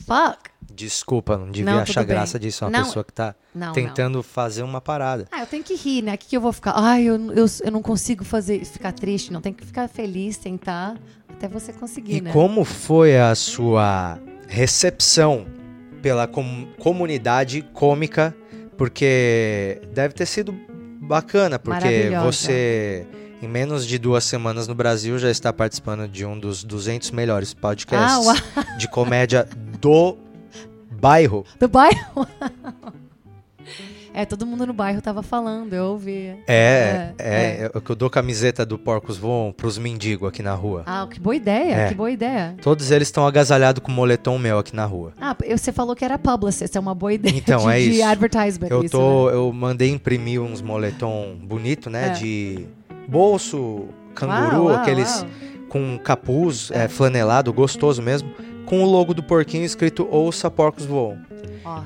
Fuck. 0.05 0.56
Desculpa, 0.77 1.37
não 1.39 1.51
devia 1.51 1.73
Não, 1.73 1.81
achar 1.81 2.01
bem. 2.01 2.09
graça 2.09 2.39
disso. 2.39 2.65
Uma 2.65 2.71
Não, 2.71 2.85
pessoa 2.85 3.03
que 3.05 3.13
tá 3.13 3.35
Não, 3.55 3.69
não. 3.69 3.73
tentando 3.73 4.23
fazer 4.23 4.63
uma 4.63 4.81
parada. 4.81 5.27
Ah, 5.33 5.41
eu 5.41 5.47
tenho 5.47 5.65
que 5.65 5.75
rir, 5.75 6.03
né? 6.03 6.15
O 6.15 6.19
que, 6.19 6.27
que 6.29 6.37
eu 6.37 6.41
vou 6.41 6.53
ficar? 6.53 6.75
Ai, 6.77 7.05
eu, 7.05 7.15
eu, 7.33 7.47
eu 7.65 7.73
não 7.73 7.81
consigo 7.83 8.25
fazer, 8.25 8.65
ficar 8.65 8.93
triste. 8.93 9.33
Não 9.33 9.41
tem 9.41 9.53
que 9.53 9.65
ficar 9.65 9.89
feliz, 9.89 10.37
tentar, 10.37 10.97
até 11.29 11.49
você 11.49 11.73
conseguir, 11.73 12.17
E 12.17 12.21
né? 12.21 12.31
como 12.33 12.63
foi 12.65 13.19
a 13.19 13.35
sua 13.35 14.19
recepção 14.47 15.47
pela 16.03 16.27
com- 16.27 16.67
comunidade 16.79 17.63
cômica? 17.73 18.35
Porque 18.77 19.81
deve 19.95 20.13
ter 20.13 20.27
sido 20.27 20.55
bacana, 21.01 21.59
porque 21.59 22.11
você, 22.23 23.07
em 23.41 23.49
menos 23.49 23.87
de 23.87 23.99
duas 23.99 24.23
semanas 24.25 24.69
no 24.69 24.75
Brasil, 24.75 25.19
já 25.19 25.31
está 25.31 25.51
participando 25.53 26.07
de 26.07 26.27
um 26.27 26.39
dos 26.39 26.63
200 26.63 27.11
melhores 27.13 27.55
podcasts 27.55 28.29
Ah, 28.55 28.77
de 28.77 28.87
comédia 28.89 29.49
do 29.81 30.19
bairro. 31.01 31.45
Do 31.59 31.69
bairro? 31.69 32.27
é, 34.15 34.25
todo 34.25 34.47
mundo 34.47 34.67
no 34.67 34.73
bairro 34.73 35.03
tava 35.03 35.23
falando, 35.23 35.73
eu 35.75 35.85
ouvi. 35.87 36.35
É, 36.47 36.47
É, 36.47 37.15
é, 37.19 37.71
é, 37.75 37.81
que 37.81 37.91
eu 37.91 37.97
dou 37.97 38.09
camiseta 38.09 38.65
do 38.65 38.79
Porcos 38.79 39.19
Voam 39.19 39.53
pros 39.53 39.77
mendigos 39.77 40.29
aqui 40.29 40.43
na 40.43 40.55
rua. 40.55 40.83
Ah, 40.87 41.07
que 41.11 41.21
boa 41.21 41.37
ideia, 41.37 41.75
É. 41.75 41.89
que 41.89 41.95
boa 41.95 42.11
ideia. 42.11 42.55
Todos 42.63 42.91
eles 42.91 43.09
estão 43.09 43.27
agasalhados 43.27 43.83
com 43.83 43.91
moletom 43.93 44.39
meu 44.39 44.59
aqui 44.59 44.75
na 44.75 44.85
rua. 44.87 45.13
Ah, 45.21 45.37
eu- 45.45 45.59
você 45.59 45.71
falou 45.73 45.95
que 45.95 46.05
era 46.05 46.17
publicist, 46.19 46.75
é 46.77 46.81
uma 46.81 46.95
boa 46.95 47.13
ideia 47.13 47.35
Então, 47.37 47.67
de, 47.67 47.71
é 47.71 47.79
de 47.79 47.91
isso. 47.91 48.05
advertisement. 48.05 48.69
Eu 48.71 48.83
isso, 48.85 48.93
tô, 48.97 49.29
né? 49.31 49.37
eu 49.37 49.53
mandei 49.53 49.91
imprimir 49.91 50.41
uns 50.41 50.63
moletom 50.63 51.37
bonito, 51.43 51.91
né, 51.91 52.07
É. 52.07 52.11
de 52.11 52.67
bolso, 53.09 53.87
canguru, 54.15 54.57
Uau, 54.57 54.65
uau, 54.67 54.77
aqueles 54.77 55.21
uau. 55.21 55.29
com 55.69 55.99
capuz 55.99 56.71
é, 56.73 56.89
flanelado, 56.89 57.53
gostoso 57.53 58.01
mesmo, 58.01 58.31
com 58.67 58.83
o 58.83 58.87
logo 58.91 59.15
do 59.15 59.23
porquinho 59.23 59.65
escrito 59.65 60.07
Ouça 60.11 60.51
Porcos 60.51 60.85
Voam. 60.85 61.19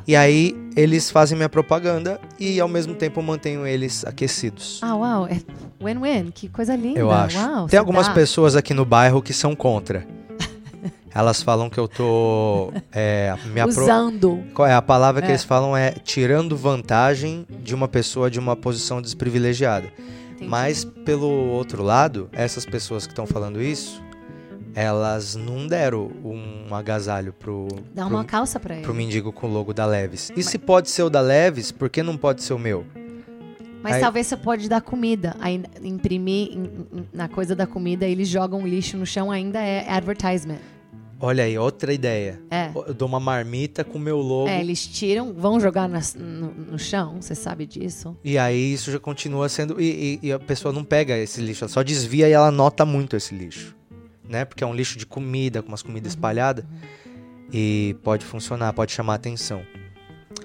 E 0.07 0.15
aí 0.17 0.55
eles 0.77 1.11
fazem 1.11 1.37
minha 1.37 1.49
propaganda 1.49 2.21
e 2.39 2.61
ao 2.61 2.69
mesmo 2.69 2.95
tempo 2.95 3.23
mantenho 3.23 3.67
eles 3.67 4.05
aquecidos. 4.05 4.79
Ah, 4.83 4.95
uau, 4.97 5.27
é 5.27 5.41
win-win, 5.83 6.31
que 6.33 6.49
coisa 6.49 6.75
linda. 6.77 6.99
eu 7.01 7.11
acho. 7.11 7.39
Uau, 7.39 7.61
Tem 7.61 7.69
você 7.71 7.77
algumas 7.77 8.09
dá. 8.09 8.15
pessoas 8.15 8.57
aqui 8.57 8.75
no 8.75 8.85
bairro 8.85 9.23
que 9.23 9.33
são 9.33 9.55
contra. 9.57 10.07
Elas 11.15 11.43
falam 11.43 11.69
que 11.71 11.79
eu 11.79 11.89
tô 11.89 12.73
é, 12.93 13.35
me 13.55 13.65
Usando. 13.65 14.43
Qual 14.55 14.67
é 14.69 14.75
a 14.75 14.83
palavra 14.83 15.21
que 15.23 15.29
É. 15.29 15.31
eles 15.31 15.45
falam 15.45 15.77
é 15.77 15.91
tirando 15.93 16.57
vantagem 16.57 17.47
de 17.63 17.75
uma 17.75 17.89
pessoa 17.89 18.31
de 18.31 18.39
uma 18.39 18.55
posição 18.55 19.01
desprivilegiada. 19.03 19.91
Entendi. 20.33 20.49
Mas 20.49 20.85
pelo 20.85 21.29
outro 21.29 21.83
lado, 21.83 22.29
essas 22.33 22.65
pessoas 22.67 23.07
que 23.07 23.13
estão 23.13 23.27
falando 23.27 23.61
isso, 23.63 24.03
elas 24.75 25.35
não 25.37 25.67
deram 25.67 26.11
um 26.25 26.75
agasalho 26.75 27.33
pro 27.33 27.69
Dá 27.95 28.07
pro, 28.07 28.15
uma 28.15 28.25
calça 28.25 28.59
pra 28.61 28.75
ele. 28.75 28.83
pro 28.85 28.95
mendigo 28.95 29.33
com 29.33 29.47
o 29.47 29.51
logo 29.53 29.73
da 29.75 29.85
Leves. 29.87 30.31
E 30.37 30.43
se 30.43 30.59
pode 30.59 30.91
ser 30.91 31.03
o 31.03 31.11
da 31.11 31.21
Leves, 31.21 31.71
por 31.73 31.89
que 31.91 32.03
não 32.03 32.17
pode 32.17 32.43
ser 32.43 32.53
o 32.55 32.59
meu? 32.59 32.85
Mas 33.83 33.95
Aí- 33.95 34.01
talvez 34.03 34.27
você 34.27 34.37
pode 34.37 34.69
dar 34.69 34.81
comida. 34.83 35.35
Aí 35.41 35.63
imprimir 35.83 36.51
na 37.13 37.29
coisa 37.29 37.57
da 37.57 37.67
comida, 37.67 38.07
eles 38.07 38.29
jogam 38.29 38.67
lixo 38.67 38.97
no 38.97 39.07
chão, 39.07 39.31
ainda 39.31 39.59
é 39.61 39.89
advertisement. 39.91 40.59
Olha 41.23 41.45
aí, 41.45 41.59
outra 41.59 41.93
ideia. 41.93 42.41
É. 42.51 42.71
Eu 42.75 42.95
dou 42.95 43.07
uma 43.07 43.21
marmita 43.21 43.85
com 43.85 43.99
o 43.99 44.01
meu 44.01 44.19
logo. 44.19 44.49
É, 44.49 44.59
eles 44.61 44.87
tiram, 44.87 45.35
vão 45.35 45.61
jogar 45.61 45.87
nas- 45.87 46.15
no, 46.15 46.51
no 46.53 46.79
chão, 46.79 47.21
você 47.21 47.35
sabe 47.35 47.67
disso? 47.67 48.17
E 48.25 48.39
aí 48.39 48.73
isso 48.73 48.91
já 48.91 48.99
continua 48.99 49.47
sendo. 49.51 49.79
E, 49.81 50.19
e- 50.23 50.29
e 50.29 50.33
a 50.33 50.39
pessoa 50.39 50.73
não 50.73 50.83
pega 50.83 51.17
esse 51.19 51.41
lixo, 51.43 51.65
ela 51.65 51.69
só 51.69 51.83
desvia 51.83 52.27
e 52.27 52.33
ela 52.33 52.51
nota 52.51 52.87
muito 52.87 53.17
esse 53.17 53.35
lixo. 53.35 53.77
Né? 54.31 54.45
Porque 54.45 54.63
é 54.63 54.67
um 54.67 54.73
lixo 54.73 54.97
de 54.97 55.05
comida, 55.05 55.61
com 55.61 55.69
umas 55.69 55.83
comidas 55.83 56.13
espalhadas. 56.13 56.65
E 57.53 57.97
pode 58.05 58.25
funcionar, 58.25 58.73
pode 58.73 58.93
chamar 58.93 59.15
atenção. 59.15 59.63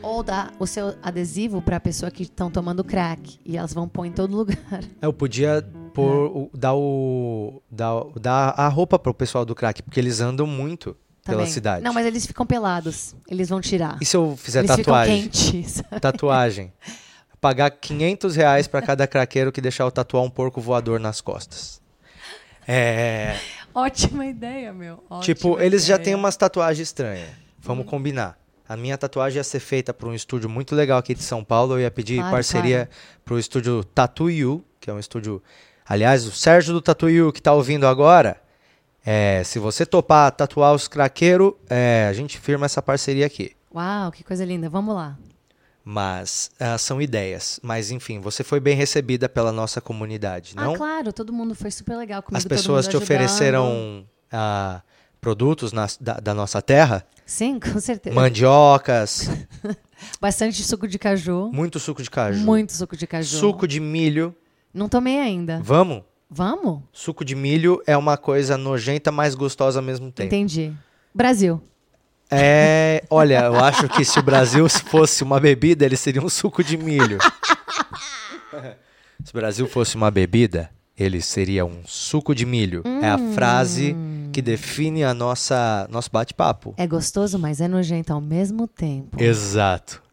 Ou 0.01 0.23
dá 0.23 0.51
o 0.59 0.65
seu 0.65 0.95
adesivo 1.03 1.61
pra 1.61 1.79
pessoa 1.79 2.09
que 2.09 2.23
estão 2.23 2.49
tomando 2.49 2.83
crack. 2.83 3.39
E 3.45 3.55
elas 3.55 3.73
vão 3.75 3.87
pôr 3.87 4.05
em 4.05 4.11
todo 4.11 4.33
lugar. 4.35 4.57
Eu 4.99 5.13
podia 5.13 5.63
pôr, 5.93 6.25
o- 6.35 6.49
dar, 6.51 6.73
o, 6.73 7.61
dar, 7.69 7.93
o- 7.95 8.19
dar 8.19 8.49
a 8.57 8.67
roupa 8.67 8.97
pro 8.97 9.13
pessoal 9.13 9.45
do 9.45 9.53
crack, 9.53 9.83
porque 9.83 9.99
eles 9.99 10.19
andam 10.19 10.47
muito 10.47 10.97
pela 11.23 11.37
Também. 11.37 11.53
cidade. 11.53 11.83
Não, 11.83 11.93
mas 11.93 12.07
eles 12.07 12.25
ficam 12.25 12.43
pelados. 12.45 13.15
Eles 13.29 13.49
vão 13.49 13.61
tirar. 13.61 13.97
E 14.01 14.05
se 14.05 14.17
eu 14.17 14.35
fizer 14.35 14.59
eles 14.59 14.75
tatuagem? 14.75 15.21
quentes. 15.29 15.81
Tatuagem. 16.01 16.73
Pagar 17.39 17.69
500 17.69 18.35
reais 18.35 18.67
pra 18.67 18.81
cada 18.81 19.05
craqueiro 19.05 19.51
que 19.51 19.61
deixar 19.61 19.83
eu 19.83 19.91
tatuar 19.91 20.23
um 20.23 20.29
porco 20.29 20.59
voador 20.59 20.99
nas 20.99 21.21
costas. 21.21 21.79
É. 22.67 23.35
Ótima 23.79 24.25
ideia, 24.25 24.71
meu. 24.73 25.03
Ótima 25.09 25.21
Tipo, 25.21 25.59
eles 25.59 25.85
já 25.85 25.95
ideia. 25.95 26.05
têm 26.05 26.15
umas 26.15 26.37
tatuagens 26.37 26.87
estranhas. 26.87 27.29
Vamos 27.59 27.85
combinar. 27.85 28.37
A 28.67 28.75
minha 28.75 28.97
tatuagem 28.97 29.37
ia 29.37 29.43
ser 29.43 29.59
feita 29.59 29.93
por 29.93 30.07
um 30.09 30.13
estúdio 30.13 30.49
muito 30.49 30.73
legal 30.73 30.97
aqui 30.97 31.13
de 31.13 31.21
São 31.21 31.43
Paulo. 31.43 31.75
Eu 31.75 31.81
ia 31.81 31.91
pedir 31.91 32.15
Claro, 32.17 32.31
parceria 32.31 32.89
pro 33.23 33.37
estúdio 33.37 33.83
Tattoo 33.83 34.29
You, 34.31 34.63
que 34.79 34.89
é 34.89 34.93
um 34.93 34.97
estúdio. 34.99 35.43
Aliás, 35.87 36.25
o 36.25 36.31
Sérgio 36.31 36.73
do 36.73 36.81
Tattoo 36.81 37.09
You 37.09 37.31
que 37.31 37.41
tá 37.41 37.53
ouvindo 37.53 37.85
agora. 37.85 38.41
É, 39.05 39.43
se 39.43 39.59
você 39.59 39.85
topar 39.85 40.31
tatuar 40.31 40.73
os 40.73 40.87
craqueiros, 40.87 41.53
é, 41.69 42.07
a 42.09 42.13
gente 42.13 42.39
firma 42.39 42.65
essa 42.65 42.81
parceria 42.81 43.25
aqui. 43.27 43.51
Uau, 43.73 44.11
que 44.11 44.23
coisa 44.23 44.43
linda. 44.43 44.67
Vamos 44.67 44.95
lá. 44.95 45.15
Mas 45.87 46.49
ah, 46.59 46.79
são 46.79 46.99
ideias. 46.99 47.59
Mas 47.61 47.91
enfim, 47.91 48.19
você 48.19 48.43
foi 48.43 48.59
bem 48.59 48.75
recebida 48.75 49.29
pela 49.29 49.51
nossa 49.51 49.79
comunidade, 49.79 50.55
não? 50.55 50.73
Ah, 50.73 50.77
claro, 50.77 51.13
todo 51.13 51.31
mundo 51.31 51.53
foi 51.53 51.69
super 51.69 51.95
legal 51.95 52.23
comigo. 52.23 52.37
As 52.39 52.43
pessoas 52.43 52.85
te 52.85 52.89
ajudando. 52.89 53.03
ofereceram 53.03 54.05
ah, 54.31 54.81
produtos 55.21 55.71
nas- 55.71 55.95
da, 56.01 56.15
da 56.15 56.33
nossa 56.33 56.59
terra? 56.59 57.05
Sim, 57.23 57.59
com 57.61 57.79
certeza. 57.79 58.15
Mandiocas, 58.15 59.29
Bastante 60.19 60.63
suco 60.63 60.87
de 60.87 60.97
caju. 60.97 61.51
muito 61.53 61.79
suco 61.79 62.01
de 62.01 62.09
caju. 62.09 62.39
Muito 62.43 62.73
suco 62.73 62.97
de 62.97 63.05
caju. 63.05 63.37
Suco 63.37 63.67
de 63.67 63.79
milho. 63.79 64.35
Não 64.73 64.89
tomei 64.89 65.19
ainda. 65.19 65.61
Vamos? 65.63 66.01
Vamos? 66.29 66.81
Suco 66.91 67.23
de 67.23 67.35
milho 67.35 67.81
é 67.85 67.95
uma 67.95 68.17
coisa 68.17 68.57
nojenta, 68.57 69.11
mas 69.11 69.35
gostosa 69.35 69.79
ao 69.79 69.83
mesmo 69.85 70.11
tempo. 70.11 70.27
Entendi. 70.27 70.73
Brasil. 71.13 71.61
É, 72.29 73.03
olha, 73.09 73.45
eu 73.45 73.55
acho 73.55 73.87
que 73.89 74.03
se 74.03 74.19
o 74.19 74.23
Brasil 74.23 74.67
fosse 74.69 75.23
uma 75.23 75.39
bebida, 75.39 75.85
ele 75.85 75.95
seria 75.97 76.21
um 76.21 76.29
suco 76.29 76.63
de 76.63 76.77
milho. 76.77 77.19
se 79.23 79.31
o 79.31 79.33
Brasil 79.33 79.67
fosse 79.67 79.95
uma 79.95 80.09
bebida, 80.09 80.69
ele 80.97 81.21
seria 81.21 81.65
um 81.65 81.81
suco 81.85 82.33
de 82.33 82.45
milho. 82.45 82.83
É 83.01 83.09
a 83.09 83.17
frase 83.33 83.95
que 84.31 84.41
define 84.41 85.03
a 85.03 85.13
nossa 85.13 85.87
nosso 85.89 86.09
bate-papo. 86.11 86.73
É 86.77 86.87
gostoso, 86.87 87.37
mas 87.37 87.61
é 87.61 87.67
nojento 87.67 88.11
ao 88.11 88.21
mesmo 88.21 88.67
tempo. 88.67 89.21
Exato. 89.21 90.04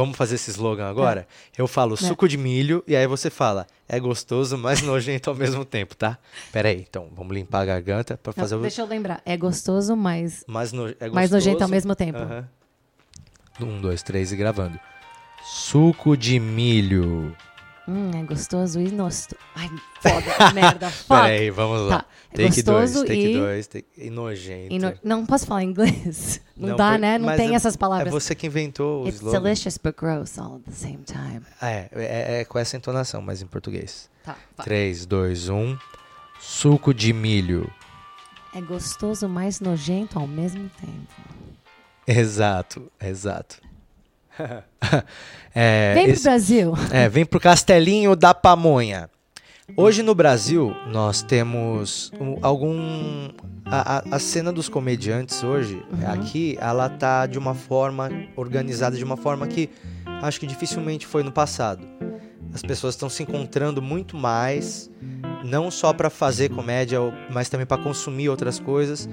Vamos 0.00 0.16
fazer 0.16 0.36
esse 0.36 0.50
slogan 0.50 0.88
agora? 0.88 1.28
Eu 1.58 1.68
falo 1.68 1.94
suco 1.94 2.26
de 2.26 2.38
milho 2.38 2.82
e 2.86 2.96
aí 2.96 3.06
você 3.06 3.28
fala 3.28 3.66
é 3.86 4.00
gostoso, 4.00 4.56
mas 4.56 4.80
nojento 4.82 5.28
ao 5.28 5.36
mesmo 5.36 5.62
tempo, 5.62 5.94
tá? 5.94 6.16
Pera 6.50 6.70
aí, 6.70 6.86
então 6.88 7.10
vamos 7.14 7.34
limpar 7.34 7.60
a 7.60 7.64
garganta 7.66 8.16
pra 8.16 8.32
Não, 8.34 8.42
fazer 8.42 8.54
o 8.54 8.60
Deixa 8.62 8.80
eu 8.80 8.86
lembrar. 8.86 9.20
É 9.26 9.36
gostoso, 9.36 9.94
mas 9.94 10.42
mais, 10.46 10.72
no... 10.72 10.88
é 10.88 11.06
gostoso. 11.06 11.34
nojento 11.34 11.62
ao 11.62 11.68
mesmo 11.68 11.94
tempo. 11.94 12.18
Um, 13.60 13.78
dois, 13.78 14.02
três 14.02 14.32
e 14.32 14.36
gravando. 14.36 14.80
Suco 15.44 16.16
de 16.16 16.40
milho. 16.40 17.36
Hum, 17.88 18.10
é 18.14 18.22
gostoso 18.22 18.78
e 18.80 18.90
nosto. 18.92 19.34
Ai, 19.54 19.68
foda, 20.00 20.52
merda, 20.54 20.90
fuck. 20.90 21.08
Pera 21.08 21.22
aí, 21.24 21.50
vamos 21.50 21.88
lá. 21.88 22.00
Tá, 22.00 22.06
é 22.32 22.48
Take 22.48 22.62
dois, 22.62 22.90
gostoso 22.92 23.06
take 23.06 23.26
e- 23.30 23.34
dois, 23.38 23.66
take... 23.66 23.88
e 23.96 24.10
nojento. 24.10 24.72
E 24.74 24.78
no- 24.78 24.94
Não 25.02 25.26
posso 25.26 25.46
falar 25.46 25.64
inglês. 25.64 26.40
Não, 26.56 26.68
Não, 26.70 26.76
dá, 26.76 26.96
né? 26.98 27.18
Não 27.18 27.34
tem 27.36 27.52
é- 27.52 27.54
essas 27.54 27.74
É 27.74 27.78
palavras. 27.78 28.12
você 28.12 28.34
que 28.34 28.46
inventou 28.46 29.02
o 29.04 29.08
It's 29.08 29.16
slogan. 29.20 29.40
delicious 29.42 29.78
but 29.78 29.96
gross 29.96 30.38
all 30.38 30.56
at 30.56 30.62
the 30.62 30.72
same 30.72 31.00
time. 31.04 31.40
É, 31.60 31.88
é, 31.92 32.40
é 32.40 32.44
com 32.44 32.58
essa 32.58 32.76
entonação, 32.76 33.20
mas 33.22 33.42
em 33.42 33.46
português. 33.46 34.08
Tá, 34.24 34.36
vai. 34.56 34.64
3, 34.66 35.06
2, 35.06 35.48
1. 35.48 35.76
Suco 36.38 36.94
de 36.94 37.12
milho. 37.12 37.68
É 38.54 38.60
gostoso, 38.60 39.28
mas 39.28 39.58
nojento 39.60 40.18
ao 40.18 40.26
mesmo 40.26 40.70
tempo. 40.80 41.06
Exato, 42.06 42.90
exato. 43.00 43.60
é, 45.54 45.94
Vem 45.94 46.04
pro 46.04 46.12
esse- 46.14 46.22
Brasil. 46.22 46.72
É, 46.92 47.08
vem 47.08 47.24
pro 47.24 47.40
Castelinho 47.40 48.14
da 48.16 48.32
Pamonha. 48.34 49.08
Hoje 49.76 50.02
no 50.02 50.14
Brasil, 50.16 50.74
nós 50.92 51.22
temos 51.22 52.10
um- 52.20 52.36
algum. 52.42 53.28
A, 53.64 54.02
a- 54.16 54.18
cena 54.18 54.52
dos 54.52 54.68
comediantes 54.68 55.44
hoje, 55.44 55.80
aqui, 56.08 56.58
ela 56.60 56.88
tá 56.88 57.24
de 57.26 57.38
uma 57.38 57.54
forma 57.54 58.10
organizada, 58.34 58.96
de 58.96 59.04
uma 59.04 59.16
forma 59.16 59.46
que 59.46 59.70
acho 60.22 60.40
que 60.40 60.46
dificilmente 60.46 61.06
foi 61.06 61.22
no 61.22 61.30
passado. 61.30 61.86
As 62.52 62.62
pessoas 62.62 62.94
estão 62.94 63.08
se 63.08 63.22
encontrando 63.22 63.80
muito 63.80 64.16
mais, 64.16 64.90
não 65.44 65.70
só 65.70 65.92
para 65.92 66.10
fazer 66.10 66.48
comédia, 66.48 66.98
mas 67.30 67.48
também 67.48 67.64
para 67.64 67.80
consumir 67.80 68.28
outras 68.28 68.58
coisas. 68.58 69.08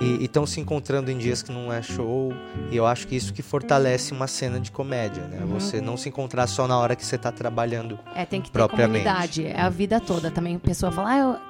E 0.00 0.24
estão 0.24 0.46
se 0.46 0.60
encontrando 0.60 1.10
em 1.10 1.16
dias 1.16 1.42
que 1.42 1.50
não 1.50 1.72
é 1.72 1.80
show. 1.80 2.32
E 2.70 2.76
eu 2.76 2.86
acho 2.86 3.06
que 3.06 3.16
isso 3.16 3.32
que 3.32 3.42
fortalece 3.42 4.12
uma 4.12 4.26
cena 4.26 4.60
de 4.60 4.70
comédia, 4.70 5.26
né? 5.26 5.38
Você 5.46 5.80
não 5.80 5.96
se 5.96 6.08
encontrar 6.08 6.46
só 6.46 6.68
na 6.68 6.78
hora 6.78 6.94
que 6.94 7.04
você 7.04 7.16
tá 7.16 7.32
trabalhando. 7.32 7.98
É, 8.14 8.24
tem 8.24 8.40
que 8.40 8.50
ter 8.50 8.58
Propriamente. 8.58 9.04
comunidade. 9.04 9.46
É 9.46 9.60
a 9.60 9.70
vida 9.70 9.98
toda 9.98 10.30
também. 10.30 10.56
A 10.56 10.58
pessoa 10.58 10.92
fala, 10.92 11.10
ah, 11.10 11.40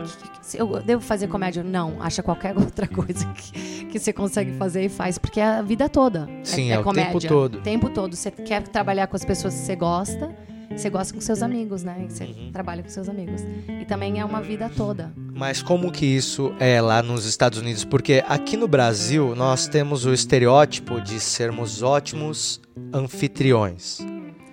eu, 0.55 0.77
eu 0.77 0.83
devo 0.83 1.03
fazer 1.03 1.27
comédia. 1.27 1.65
Não, 1.65 2.01
acha 2.01 2.23
qualquer 2.23 2.55
outra 2.59 2.87
coisa 2.87 3.27
que, 3.33 3.87
que 3.87 3.99
você 3.99 4.13
consegue 4.13 4.53
fazer 4.57 4.85
e 4.85 4.89
faz. 4.89 5.19
Porque 5.19 5.41
é 5.41 5.45
a 5.45 5.63
vida 5.63 5.89
toda. 5.89 6.29
Sim, 6.45 6.71
é, 6.71 6.75
é 6.75 6.79
o 6.79 6.85
comédia. 6.85 7.13
tempo 7.13 7.29
todo. 7.29 7.59
O 7.59 7.63
tempo 7.63 7.91
todo. 7.91 8.15
Você 8.15 8.31
quer 8.31 8.63
trabalhar 8.63 9.09
com 9.09 9.17
as 9.17 9.25
pessoas 9.25 9.55
que 9.55 9.61
você 9.61 9.75
gosta. 9.75 10.35
Você 10.77 10.91
gosta 10.91 11.15
com 11.15 11.21
seus 11.21 11.43
amigos, 11.43 11.83
né? 11.83 12.05
Você 12.09 12.25
Uhum. 12.25 12.51
trabalha 12.53 12.83
com 12.83 12.89
seus 12.89 13.09
amigos. 13.09 13.41
E 13.81 13.85
também 13.87 14.21
é 14.21 14.25
uma 14.25 14.43
vida 14.43 14.71
toda. 14.77 15.13
Mas 15.35 15.63
como 15.63 15.91
que 15.91 16.05
isso 16.05 16.53
é 16.61 16.81
lá 16.81 17.03
nos 17.03 17.25
Estados 17.25 17.59
Unidos? 17.59 17.85
Porque 17.85 18.23
aqui 18.29 18.57
no 18.57 18.69
Brasil 18.69 19.35
nós 19.35 19.67
temos 19.69 20.05
o 20.05 20.13
estereótipo 20.13 21.01
de 21.01 21.19
sermos 21.19 21.83
ótimos 21.83 22.61
anfitriões, 22.93 24.01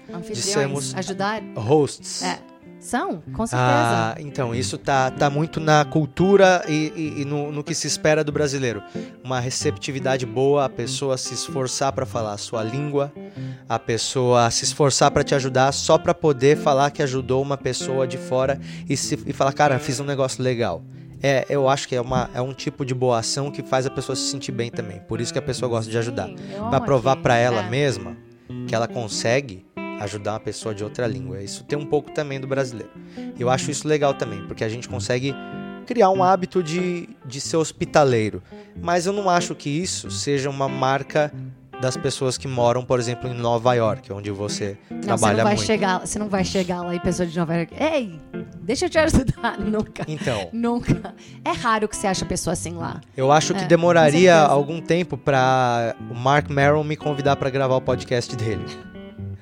Anfitriões, 0.10 0.28
Dissemos- 0.38 0.96
ajudar. 0.96 1.42
hosts. 1.58 2.24
É. 2.24 2.40
São, 2.84 3.24
com 3.34 3.48
certeza. 3.48 3.72
Ah, 3.72 4.16
então, 4.20 4.54
isso 4.54 4.78
tá, 4.78 5.10
tá 5.10 5.30
muito 5.30 5.60
na 5.60 5.86
cultura 5.86 6.64
e, 6.68 6.92
e- 7.18 7.22
e 7.22 7.26
no, 7.26 7.50
no 7.52 7.64
que 7.64 7.74
se 7.74 7.88
espera 7.88 8.24
do 8.24 8.32
brasileiro. 8.32 8.84
Uma 9.24 9.40
receptividade 9.40 10.26
boa, 10.26 10.66
a 10.66 10.70
pessoa 10.70 11.18
se 11.18 11.34
esforçar 11.34 11.94
para 11.94 12.06
falar 12.06 12.34
a 12.34 12.38
sua 12.38 12.62
língua, 12.62 13.12
a 13.70 13.80
pessoa 13.80 14.52
se 14.52 14.66
esforçar 14.66 15.10
para 15.12 15.24
te 15.24 15.34
ajudar 15.34 15.72
só 15.72 15.98
para 15.98 16.14
poder 16.14 16.58
falar 16.58 16.92
que 16.92 17.02
ajudou 17.02 17.42
uma 17.42 17.56
pessoa 17.58 18.06
de 18.06 18.18
fora 18.18 18.60
e, 18.90 18.98
se, 18.98 19.18
e 19.26 19.32
falar, 19.32 19.54
cara, 19.54 19.80
fiz 19.80 20.00
um 20.02 20.06
negócio 20.06 20.44
legal. 20.44 20.84
É, 21.26 21.46
eu 21.50 21.70
acho 21.70 21.88
que 21.88 21.96
é, 21.96 22.02
uma, 22.02 22.30
é 22.34 22.42
um 22.42 22.54
tipo 22.54 22.86
de 22.86 22.94
boa 22.94 23.20
ação 23.20 23.50
que 23.50 23.64
faz 23.64 23.86
a 23.86 23.90
pessoa 23.90 24.14
se 24.14 24.24
sentir 24.30 24.52
bem 24.52 24.70
também. 24.70 25.00
Por 25.08 25.22
isso 25.22 25.32
que 25.32 25.40
a 25.40 25.42
pessoa 25.42 25.70
gosta 25.70 25.90
de 25.90 25.98
ajudar. 25.98 26.30
Pra 26.70 26.82
provar 26.82 27.16
pra 27.16 27.38
ela 27.38 27.62
É. 27.62 27.70
mesma 27.70 28.18
que 28.68 28.76
ela 28.76 28.90
consegue 28.90 29.63
ajudar 30.00 30.34
uma 30.34 30.40
pessoa 30.40 30.74
de 30.76 30.84
outra 30.84 31.08
língua. 31.08 31.42
Isso 31.42 31.64
tem 31.64 31.78
um 31.78 31.86
pouco 31.86 32.12
também 32.12 32.40
do 32.40 32.48
brasileiro. 32.48 32.92
Eu 33.40 33.50
acho 33.50 33.72
isso 33.72 33.88
legal 33.88 34.14
também, 34.14 34.46
porque 34.48 34.64
a 34.64 34.70
gente 34.70 34.88
consegue 34.90 35.34
criar 35.86 36.10
um 36.10 36.24
hábito 36.24 36.62
de, 36.64 37.10
de 37.26 37.42
ser 37.42 37.58
hospitaleiro. 37.58 38.42
Mas 38.82 39.06
eu 39.06 39.14
não 39.14 39.30
acho 39.30 39.54
que 39.56 39.70
isso 39.70 40.10
seja 40.12 40.50
uma 40.50 40.68
marca 40.70 41.32
das 41.82 41.98
pessoas 41.98 42.38
que 42.38 42.48
moram, 42.48 42.86
por 42.86 42.98
exemplo, 43.00 43.30
em 43.30 43.34
Nova 43.34 43.74
York, 43.74 44.14
onde 44.14 44.32
você 44.32 44.78
Não, 44.90 44.98
você 45.02 45.06
trabalha 45.08 45.38
não 45.38 45.44
vai 45.44 45.56
muito. 45.56 45.66
chegar, 45.68 46.00
você 46.00 46.20
não 46.20 46.30
vai 46.30 46.46
chegar 46.46 46.82
lá 46.82 46.96
e 46.96 47.00
pessoa 47.02 47.28
de 47.28 47.38
Nova 47.38 47.54
York, 47.56 47.74
ei, 47.78 48.18
deixa 48.62 48.86
eu 48.86 48.90
te 48.90 48.98
ajudar. 49.00 49.60
Nunca. 49.60 50.06
Então, 50.08 50.48
Nunca. 50.54 51.14
É 51.44 51.52
raro 51.52 51.90
que 51.90 51.98
você 51.98 52.08
acha 52.08 52.24
pessoa 52.26 52.54
assim 52.54 52.74
lá. 52.76 53.02
eu 53.18 53.32
acho 53.34 53.54
que 53.54 53.64
É, 53.64 53.68
demoraria 53.68 54.38
algum 54.40 54.80
tempo 54.80 55.18
pra 55.18 55.94
o 56.10 56.14
Mark 56.16 56.50
Maron 56.50 56.84
me 56.86 56.96
convidar 56.96 57.36
pra 57.36 57.50
gravar 57.50 57.76
o 57.76 57.82
podcast 57.82 58.34
dele. 58.38 58.64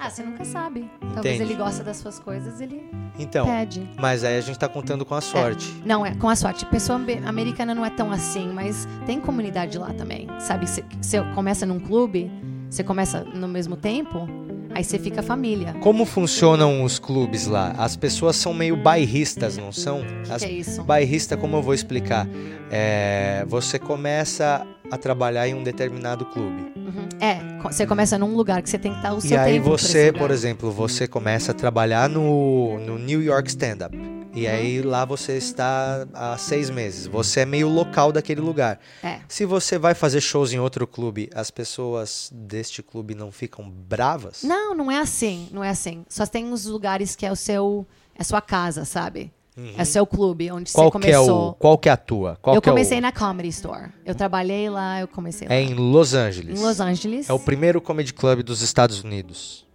Ah, 0.03 0.09
você 0.09 0.23
nunca 0.23 0.43
sabe. 0.43 0.89
Talvez 1.13 1.35
Entende? 1.35 1.51
ele 1.53 1.61
gosta 1.61 1.83
das 1.83 1.97
suas 1.97 2.17
coisas, 2.17 2.59
ele 2.59 2.81
Então, 3.19 3.45
pede. 3.45 3.87
mas 3.99 4.23
aí 4.23 4.35
a 4.35 4.41
gente 4.41 4.57
tá 4.57 4.67
contando 4.67 5.05
com 5.05 5.13
a 5.13 5.21
sorte. 5.21 5.71
Não, 5.85 6.03
é 6.03 6.15
com 6.15 6.27
a 6.27 6.35
sorte. 6.35 6.65
Pessoa 6.65 6.99
americana 7.25 7.75
não 7.75 7.85
é 7.85 7.89
tão 7.91 8.11
assim, 8.11 8.47
mas 8.51 8.87
tem 9.05 9.21
comunidade 9.21 9.77
lá 9.77 9.93
também. 9.93 10.27
Sabe, 10.39 10.67
você, 10.67 10.83
você 10.99 11.21
começa 11.35 11.67
num 11.67 11.79
clube, 11.79 12.31
você 12.67 12.83
começa 12.83 13.23
no 13.23 13.47
mesmo 13.47 13.75
tempo, 13.75 14.27
aí 14.73 14.83
você 14.83 14.97
fica 14.97 15.21
família. 15.21 15.75
Como 15.81 16.03
funcionam 16.03 16.83
os 16.83 16.97
clubes 16.97 17.45
lá? 17.45 17.75
As 17.77 17.95
pessoas 17.95 18.35
são 18.37 18.55
meio 18.55 18.75
bairristas, 18.75 19.55
não 19.55 19.71
são? 19.71 20.01
Que, 20.25 20.31
As 20.33 20.41
que 20.43 20.49
é 20.49 20.51
isso? 20.53 20.83
bairrista, 20.83 21.37
como 21.37 21.57
eu 21.57 21.61
vou 21.61 21.75
explicar? 21.75 22.27
É, 22.71 23.45
você 23.47 23.77
começa 23.77 24.65
a 24.91 24.97
trabalhar 24.97 25.47
em 25.47 25.53
um 25.53 25.63
determinado 25.63 26.25
clube. 26.25 26.71
Uhum. 26.75 27.07
É, 27.19 27.39
você 27.63 27.87
começa 27.87 28.17
num 28.17 28.35
lugar 28.35 28.61
que 28.61 28.69
você 28.69 28.77
tem 28.77 28.91
que 28.91 28.97
estar 28.97 29.13
o 29.13 29.19
E 29.19 29.21
seu 29.21 29.39
aí 29.39 29.53
tempo 29.53 29.63
pra 29.69 29.77
você, 29.77 30.11
por 30.11 30.29
exemplo, 30.31 30.71
você 30.71 31.07
começa 31.07 31.51
a 31.51 31.55
trabalhar 31.55 32.09
no, 32.09 32.77
no 32.79 32.99
New 32.99 33.21
York 33.23 33.49
Stand 33.49 33.77
Up. 33.85 33.97
E 34.33 34.45
Uhum. 34.45 34.51
aí 34.51 34.81
lá 34.81 35.03
você 35.05 35.33
está 35.33 36.07
há 36.13 36.37
seis 36.37 36.69
meses. 36.69 37.05
Você 37.07 37.41
é 37.41 37.45
meio 37.45 37.67
local 37.67 38.11
daquele 38.11 38.39
lugar. 38.41 38.79
É. 39.03 39.19
Se 39.27 39.45
você 39.45 39.77
vai 39.77 39.93
fazer 39.93 40.21
shows 40.21 40.53
em 40.53 40.59
outro 40.59 40.85
clube, 40.87 41.29
as 41.35 41.51
pessoas 41.51 42.29
deste 42.33 42.81
clube 42.81 43.13
não 43.13 43.31
ficam 43.31 43.69
bravas? 43.69 44.43
Não, 44.43 44.73
não 44.73 44.91
é 44.91 44.99
assim, 44.99 45.47
não 45.51 45.63
é 45.63 45.69
assim. 45.69 46.05
Só 46.09 46.25
tem 46.25 46.51
os 46.51 46.65
lugares 46.65 47.15
que 47.15 47.25
é 47.25 47.31
o 47.31 47.35
seu, 47.35 47.85
é 48.17 48.23
sua 48.23 48.41
casa, 48.41 48.85
sabe? 48.85 49.31
É 49.77 49.81
o 49.81 49.85
seu 49.85 50.05
clube, 50.07 50.49
onde 50.51 50.71
Qual 50.71 50.89
você 50.91 50.99
que 50.99 51.07
é 51.09 51.13
começou. 51.17 51.49
o 51.49 51.53
qual 51.53 51.77
que 51.77 51.89
é 51.89 51.91
a 51.91 51.97
tua? 51.97 52.37
Qual 52.41 52.55
eu 52.55 52.61
que 52.61 52.69
é 52.69 52.71
o- 52.71 52.73
comecei 52.73 53.01
na 53.01 53.11
Comedy 53.11 53.49
Store. 53.49 53.89
Eu 54.05 54.15
trabalhei 54.15 54.69
lá, 54.69 55.01
eu 55.01 55.07
comecei 55.09 55.47
lá. 55.47 55.53
É 55.53 55.61
em 55.61 55.73
Los 55.73 56.13
Angeles. 56.13 56.59
Em 56.59 56.63
Los 56.63 56.79
Angeles. 56.79 57.29
É 57.29 57.33
o 57.33 57.39
primeiro 57.39 57.81
comedy 57.81 58.13
club 58.13 58.43
dos 58.43 58.61
Estados 58.61 59.03
Unidos. 59.03 59.65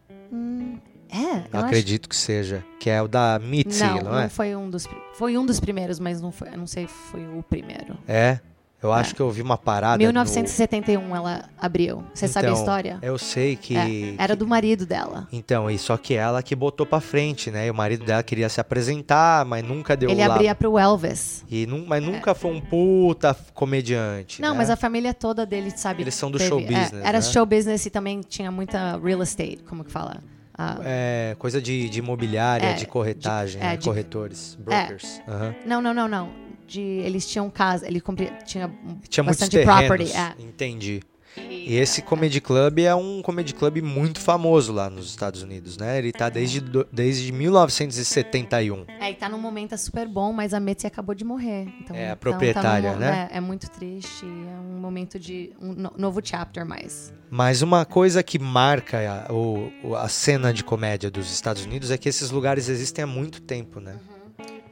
É, 1.09 1.17
eu 1.19 1.39
acho- 1.53 1.67
Acredito 1.67 2.09
que 2.09 2.17
seja. 2.17 2.65
Que 2.81 2.91
é 2.91 3.01
o 3.01 3.07
da 3.09 3.39
Mitzi, 3.39 3.81
Não, 3.85 3.97
não, 3.97 4.03
não, 4.13 4.19
é? 4.21 4.29
foi 4.29 4.57
um 4.57 4.69
dos 4.69 4.87
foi 5.15 5.39
um 5.39 5.47
dos 5.47 5.61
primeiros, 5.61 5.99
mas 6.01 6.21
não 6.21 6.33
foi, 6.33 6.49
eu 6.49 6.59
não 6.59 6.67
sei, 6.67 6.87
foi 6.87 7.21
o 7.27 7.43
primeiro. 7.43 7.97
É. 8.09 8.41
Eu 8.87 8.93
acho 8.93 9.15
que 9.15 9.21
eu 9.21 9.31
vi 9.31 9.43
uma 9.43 9.59
parada. 9.59 9.99
1971 9.99 11.15
ela 11.17 11.45
abriu. 11.59 12.05
Você 12.15 12.27
no... 12.27 12.33
sabe 12.33 12.47
a 12.47 12.51
Então, 12.51 12.61
história? 12.61 12.99
Eu 13.03 13.19
sei 13.19 13.57
que. 13.57 13.77
É, 13.77 14.15
era 14.19 14.35
do 14.37 14.47
marido 14.47 14.87
dela. 14.87 15.27
Então, 15.33 15.71
e 15.71 15.79
só 15.79 15.97
que 15.97 16.15
ela 16.15 16.43
que 16.43 16.55
botou 16.55 16.87
pra 16.87 17.01
frente, 17.01 17.51
né? 17.51 17.67
E 17.67 17.71
o 17.71 17.75
marido 17.75 18.05
dela 18.05 18.23
queria 18.23 18.49
se 18.49 18.61
apresentar, 18.61 19.45
mas 19.45 19.65
nunca 19.65 19.97
deu 19.97 20.11
Ele 20.11 20.27
lá. 20.27 20.35
abria 20.35 20.55
pro 20.55 20.79
Elvis. 20.79 21.45
E 21.51 21.67
nu... 21.67 21.85
Mas 21.87 22.03
nunca 22.03 22.35
foi 22.35 22.51
um 22.53 22.61
puta 22.61 23.37
comediante. 23.55 24.41
Não, 24.41 24.51
né? 24.53 24.59
mas 24.59 24.71
a 24.71 24.77
família 24.77 25.13
toda 25.13 25.45
dele, 25.45 25.71
sabe? 25.77 26.03
Eles 26.03 26.15
são 26.15 26.31
do 26.31 26.39
show 26.39 26.59
é, 26.61 26.63
business, 26.63 26.93
era 27.05 27.19
né? 27.19 27.23
show 27.23 27.45
business 27.47 27.85
e 27.87 27.91
também 27.91 28.21
tinha 28.21 28.51
muita 28.51 28.99
real 28.99 29.23
estate, 29.23 29.59
como 29.69 29.85
que 29.85 29.91
fala? 29.91 30.23
Ah, 30.59 30.79
É, 30.85 31.37
coisa 31.39 31.61
de, 31.61 31.89
de 31.91 31.99
imobiliária, 31.99 32.69
É, 32.69 32.73
de 32.73 32.87
corretagem, 32.87 33.61
de- 33.61 33.67
é, 33.67 33.71
né? 33.71 33.77
de- 33.77 33.85
corretores, 33.85 34.57
brokers. 34.59 35.21
Aham. 35.29 35.55
Não, 35.67 35.83
não, 35.83 35.93
não, 35.93 36.09
não. 36.09 36.46
De, 36.67 36.81
eles 36.81 37.27
tinham 37.27 37.49
casa, 37.49 37.87
ele 37.87 38.01
compri, 38.01 38.31
tinha, 38.45 38.71
Tinha 39.09 39.23
bastante 39.25 39.59
property. 39.63 40.11
É. 40.13 40.35
Entendi. 40.43 41.01
E 41.39 41.77
esse 41.77 42.01
comedy 42.01 42.41
club 42.41 42.79
é 42.79 42.95
um 42.95 43.21
comedy 43.21 43.53
club 43.53 43.83
muito 43.83 44.19
famoso 44.19 44.73
lá 44.73 44.89
nos 44.89 45.11
Estados 45.11 45.43
Unidos, 45.43 45.77
né? 45.77 45.99
Ele 45.99 46.11
tá 46.11 46.31
desde, 46.31 46.63
desde 46.91 47.31
1971. 47.31 48.85
É, 49.01 49.11
e 49.11 49.15
tá 49.15 49.29
num 49.29 49.39
momento 49.39 49.77
super 49.77 50.09
bom, 50.09 50.33
mas 50.33 50.55
a 50.55 50.61
Mitzi 50.61 50.87
acabou 50.87 51.15
de 51.15 51.25
morrer. 51.25 51.69
Então, 51.81 51.95
É, 51.95 52.05
a 52.05 52.13
então 52.13 52.17
proprietária, 52.17 52.91
tá 52.91 52.95
num 52.95 53.01
né? 53.01 53.29
É, 53.31 53.37
é 53.37 53.41
muito 53.41 53.69
triste. 53.71 54.25
É 54.25 54.59
um 54.61 54.79
momento 54.81 55.19
de 55.19 55.53
um 55.61 55.73
no- 55.75 55.93
novo 55.97 56.21
chapter 56.25 56.65
mais. 56.65 57.13
Mas 57.31 57.61
uma 57.63 57.85
coisa 57.85 58.23
que 58.23 58.39
marca 58.39 59.27
a, 59.29 59.33
o- 59.33 59.95
a 59.97 60.09
cena 60.09 60.53
de 60.53 60.65
comédia 60.65 61.11
dos 61.11 61.31
Estados 61.31 61.65
Unidos 61.65 61.91
é 61.91 61.99
que 61.99 62.09
esses 62.09 62.31
lugares 62.31 62.69
existem 62.69 63.03
há 63.05 63.07
muito 63.07 63.41
tempo, 63.43 63.79
né? 63.81 63.97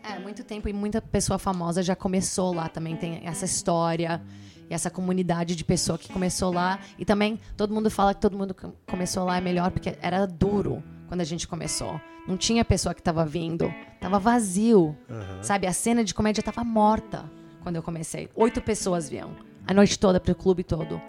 É, 0.07 0.19
muito 0.19 0.45
tempo 0.45 0.69
e 0.69 0.73
muita 0.73 1.01
pessoa 1.01 1.39
famosa 1.39 1.83
já 1.83 1.97
começou 1.97 2.55
lá 2.55 2.69
também. 2.69 2.95
Tem 2.95 3.23
essa 3.25 3.47
história 3.47 4.21
e 4.69 4.75
essa 4.75 4.91
comunidade 4.91 5.57
de 5.57 5.65
pessoa 5.65 5.97
que 5.97 6.13
começou 6.13 6.53
lá. 6.53 6.79
E 6.99 7.05
também 7.05 7.41
todo 7.57 7.73
mundo 7.73 7.91
fala 7.91 8.13
que 8.15 8.21
todo 8.21 8.37
mundo 8.37 8.53
que 8.53 8.67
começou 8.87 9.25
lá 9.25 9.39
é 9.39 9.41
melhor 9.41 9.71
porque 9.71 9.97
era 10.03 10.27
duro 10.27 10.83
quando 11.09 11.23
a 11.23 11.25
gente 11.25 11.49
começou. 11.49 11.99
Não 12.29 12.37
tinha 12.37 12.65
pessoa 12.65 12.95
que 12.95 13.03
tava 13.03 13.25
vindo. 13.25 13.73
Tava 13.99 14.19
vazio. 14.19 14.95
Sabe? 15.43 15.67
A 15.67 15.73
cena 15.73 16.05
de 16.05 16.13
comédia 16.13 16.43
tava 16.43 16.63
morta 16.63 17.25
quando 17.63 17.77
eu 17.77 17.83
comecei. 17.83 18.29
Oito 18.35 18.61
pessoas 18.61 19.09
viam. 19.09 19.31
A 19.67 19.73
noite 19.73 19.99
toda 19.99 20.21
pro 20.21 20.35
clube 20.35 20.63
todo. 20.63 21.01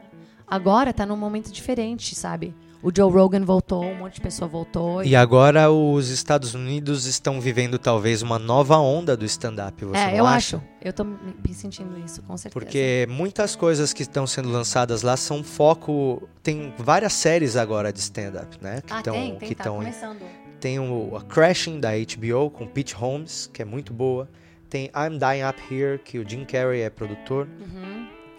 Agora 0.47 0.93
tá 0.93 1.05
num 1.05 1.17
momento 1.17 1.51
diferente, 1.51 2.15
sabe? 2.15 2.55
O 2.85 2.91
Joe 2.95 3.11
Rogan 3.11 3.43
voltou, 3.43 3.83
um 3.83 3.95
monte 3.95 4.13
de 4.13 4.21
pessoa 4.21 4.47
voltou. 4.47 5.03
E 5.03 5.15
agora 5.15 5.71
os 5.71 6.09
Estados 6.09 6.53
Unidos 6.53 7.07
estão 7.07 7.41
vivendo 7.41 7.79
talvez 7.79 8.21
uma 8.21 8.37
nova 8.37 8.77
onda 8.77 9.17
do 9.17 9.25
stand-up, 9.25 9.83
você 9.83 9.97
é, 9.97 10.19
eu 10.19 10.25
acha? 10.27 10.57
acho. 10.57 10.63
Eu 10.79 10.93
tô 10.93 11.03
me 11.03 11.51
sentindo 11.51 11.97
isso, 11.97 12.21
com 12.21 12.37
certeza. 12.37 12.53
Porque 12.53 13.07
muitas 13.09 13.55
coisas 13.55 13.91
que 13.91 14.03
estão 14.03 14.27
sendo 14.27 14.51
lançadas 14.51 15.01
lá 15.01 15.17
são 15.17 15.43
foco. 15.43 16.29
Tem 16.43 16.75
várias 16.77 17.13
séries 17.13 17.55
agora 17.55 17.91
de 17.91 17.97
stand-up, 17.97 18.55
né? 18.61 18.83
Que 18.85 18.93
ah, 18.93 19.01
tão, 19.01 19.15
tem, 19.15 19.35
tem, 19.35 19.49
que 19.49 19.55
tá 19.55 19.63
tão 19.63 19.77
começando. 19.77 20.21
Tem 20.59 20.77
o, 20.77 21.17
a 21.17 21.23
Crashing 21.23 21.79
da 21.79 21.89
HBO 21.89 22.51
com 22.51 22.67
Pete 22.67 22.93
Holmes, 22.93 23.49
que 23.51 23.63
é 23.63 23.65
muito 23.65 23.95
boa. 23.95 24.29
tem 24.69 24.91
I'm 24.95 25.17
Dying 25.17 25.43
Up 25.49 25.59
Here, 25.73 25.97
que 25.97 26.19
o 26.19 26.29
Jim 26.29 26.45
Carrey 26.45 26.81
é 26.81 26.91
produtor. 26.91 27.47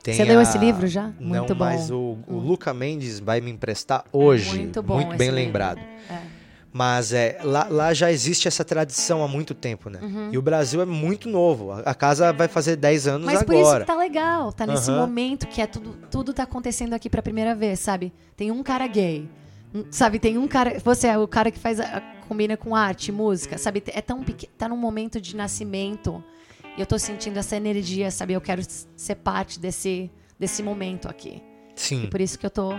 Tem 0.06 0.14
Você 0.14 0.24
leu 0.24 0.38
a- 0.38 0.42
esse 0.42 0.56
livro 0.58 0.86
já? 0.86 1.10
Não, 1.18 1.38
Muito 1.40 1.54
bom. 1.54 1.64
mas 1.64 1.90
o, 1.90 1.96
o 1.96 2.18
Hum. 2.28 2.38
Luca 2.38 2.72
Mendes 2.72 3.18
vai 3.20 3.40
me 3.40 3.50
emprestar 3.50 4.04
hoje. 4.12 4.56
Muito 4.58 4.82
bom 4.82 5.00
esse 5.00 5.16
bem 5.16 5.30
lembrado. 5.30 5.78
É. 6.08 6.36
Mas 6.72 7.12
é, 7.12 7.38
lá, 7.42 7.66
lá 7.70 7.94
já 7.94 8.12
existe 8.12 8.46
essa 8.46 8.62
tradição 8.64 9.24
há 9.24 9.28
muito 9.28 9.54
tempo, 9.54 9.88
né? 9.88 9.98
Uhum. 10.02 10.28
E 10.30 10.36
o 10.36 10.42
Brasil 10.42 10.80
é 10.82 10.84
muito 10.84 11.26
novo. 11.28 11.72
A, 11.72 11.94
casa 11.94 12.32
vai 12.34 12.48
fazer 12.48 12.76
10 12.76 13.06
anos 13.06 13.24
Mas 13.26 13.42
por 13.42 13.54
isso 13.54 13.62
agora. 13.64 13.80
que 13.80 13.86
tá 13.86 13.96
legal, 13.96 14.52
tá 14.52 14.66
nesse 14.66 14.90
Aham. 14.90 15.00
momento 15.00 15.46
que 15.46 15.62
é 15.62 15.66
tudo, 15.66 15.96
tudo 16.10 16.34
tá 16.34 16.42
acontecendo 16.42 16.92
aqui 16.92 17.08
pra 17.08 17.22
primeira 17.22 17.54
vez, 17.54 17.80
sabe? 17.80 18.12
Tem 18.36 18.50
um 18.50 18.62
cara 18.62 18.86
gay, 18.86 19.26
um- 19.74 19.84
sabe? 19.90 20.18
Tem 20.18 20.36
um 20.36 20.46
cara, 20.46 20.78
você 20.84 21.06
é 21.08 21.16
o 21.18 21.26
cara 21.26 21.50
que 21.50 21.58
faz 21.58 21.80
a, 21.80 21.84
a- 21.84 22.00
combina 22.28 22.56
com 22.58 22.76
arte, 22.76 23.10
música, 23.10 23.56
sabe? 23.56 23.82
É 23.86 24.02
tão 24.02 24.22
pequeno, 24.22 24.52
tá 24.58 24.68
num 24.68 24.76
momento 24.76 25.18
de 25.20 25.34
nascimento. 25.34 26.22
E 26.76 26.80
eu 26.80 26.86
tô 26.86 26.98
sentindo 26.98 27.38
essa 27.38 27.56
energia, 27.56 28.10
sabe? 28.10 28.34
Eu 28.34 28.40
quero 28.40 28.62
ser 28.96 29.14
parte 29.16 29.58
desse 29.58 30.10
desse 30.38 30.62
momento 30.62 31.08
aqui. 31.08 31.42
Sim. 31.74 32.04
E 32.04 32.06
por 32.08 32.20
isso 32.20 32.38
que 32.38 32.44
eu 32.44 32.50
tô 32.50 32.74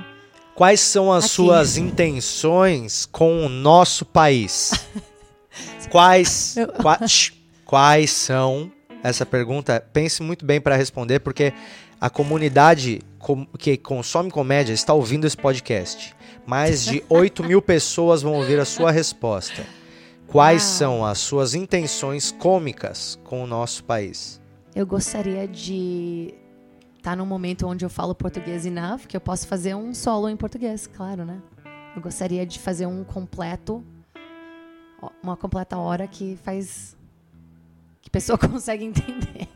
Quais 0.55 0.79
são 0.79 1.12
as 1.13 1.25
Aqui. 1.25 1.33
suas 1.36 1.77
intenções 1.77 3.05
com 3.12 3.45
o 3.45 3.49
nosso 3.49 4.03
país? 4.05 4.71
Quais, 5.89 6.57
Eu- 6.57 6.67
qua- 6.69 7.07
Shh. 7.07 7.31
quais 7.65 8.12
são? 8.12 8.71
Essa 9.03 9.25
pergunta, 9.25 9.83
pense 9.93 10.21
muito 10.23 10.43
bem 10.45 10.60
para 10.60 10.75
responder, 10.75 11.19
porque 11.19 11.53
a 12.01 12.10
comunidade 12.10 13.01
com- 13.19 13.45
que 13.57 13.77
consome 13.77 14.29
comédia 14.31 14.73
está 14.73 14.93
ouvindo 14.93 15.25
esse 15.25 15.38
podcast. 15.38 16.15
Mais 16.45 16.83
de 16.86 17.03
8 17.07 17.43
mil 17.43 17.62
pessoas 17.62 18.21
vão 18.21 18.33
ouvir 18.33 18.60
a 18.60 18.65
sua 18.65 18.91
resposta. 18.91 19.63
Quais 20.27 20.63
Uau. 20.63 20.71
são 20.71 21.05
as 21.05 21.19
suas 21.19 21.53
intenções 21.55 22.31
cômicas 22.31 23.17
com 23.23 23.43
o 23.43 23.47
nosso 23.47 23.83
país? 23.83 24.39
eu 24.75 24.85
gostaria 24.85 25.47
de 25.47 26.31
estar 26.97 27.15
num 27.15 27.25
momento 27.25 27.65
onde 27.65 27.83
eu 27.83 27.89
falo 27.89 28.13
português 28.13 28.63
enough, 28.63 29.07
que 29.07 29.17
eu 29.17 29.21
posso 29.21 29.47
fazer 29.47 29.73
um 29.73 29.91
solo 29.91 30.29
em 30.29 30.37
português, 30.37 30.85
claro, 30.85 31.25
né? 31.25 31.41
Eu 31.95 32.01
gostaria 32.01 32.45
de 32.45 32.59
fazer 32.59 32.85
um 32.85 33.03
completo, 33.03 33.83
uma 35.23 35.35
completa 35.35 35.77
hora 35.77 36.05
que 36.05 36.37
faz 36.43 36.95
que 38.03 38.09
a 38.09 38.11
pessoa 38.11 38.37
consegue 38.37 38.85
entender. 38.85 39.47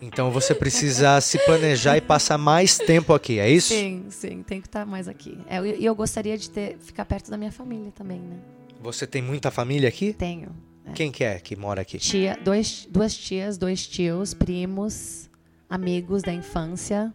Então 0.00 0.30
você 0.30 0.54
precisa 0.54 1.20
se 1.20 1.38
planejar 1.44 1.98
e 1.98 2.00
passar 2.00 2.38
mais 2.38 2.78
tempo 2.78 3.12
aqui, 3.12 3.38
é 3.38 3.50
isso? 3.50 3.74
Sim, 3.74 4.06
sim, 4.08 4.42
tem 4.42 4.60
que 4.62 4.68
estar 4.68 4.86
mais 4.86 5.06
aqui. 5.06 5.38
É, 5.46 5.60
E 5.60 5.84
eu, 5.84 5.94
gostaria 5.94 6.38
de 6.38 6.48
ter, 6.48 6.78
ficar 6.78 7.04
perto 7.04 7.30
da 7.30 7.36
minha 7.36 7.52
família 7.52 7.92
também, 7.94 8.20
né? 8.20 8.38
Você 8.82 9.06
tem 9.06 9.22
muita 9.22 9.50
família 9.50 9.88
aqui? 9.88 10.12
Tenho. 10.12 10.50
Quem 10.94 11.12
que 11.12 11.22
é 11.22 11.38
que 11.38 11.54
mora 11.54 11.82
aqui? 11.82 11.98
Tia, 11.98 12.36
dois, 12.42 12.86
duas 12.90 13.16
tias, 13.16 13.56
dois 13.56 13.86
tios, 13.86 14.34
primos, 14.34 15.30
amigos 15.70 16.22
da 16.22 16.32
infância. 16.32 17.14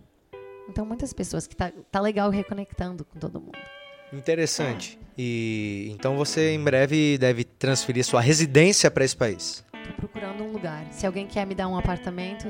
Então, 0.70 0.86
muitas 0.86 1.12
pessoas 1.12 1.46
que 1.46 1.56
tá, 1.56 1.72
tá 1.92 2.00
legal 2.00 2.30
reconectando 2.30 3.04
com 3.04 3.20
todo 3.20 3.40
mundo. 3.42 3.58
Interessante. 4.14 4.98
E 5.18 5.90
então 5.92 6.16
você 6.16 6.54
em 6.54 6.64
breve 6.64 7.18
deve 7.18 7.44
transferir 7.44 8.06
sua 8.06 8.22
residência 8.22 8.90
para 8.90 9.04
esse 9.04 9.16
país. 9.16 9.66
Tô 9.72 9.94
procurando 9.94 10.44
um 10.44 10.52
lugar. 10.54 10.88
Se 10.92 11.06
alguém 11.06 11.28
quer 11.28 11.46
me 11.46 11.54
dar 11.54 11.68
um 11.68 11.78
apartamento, 11.78 12.48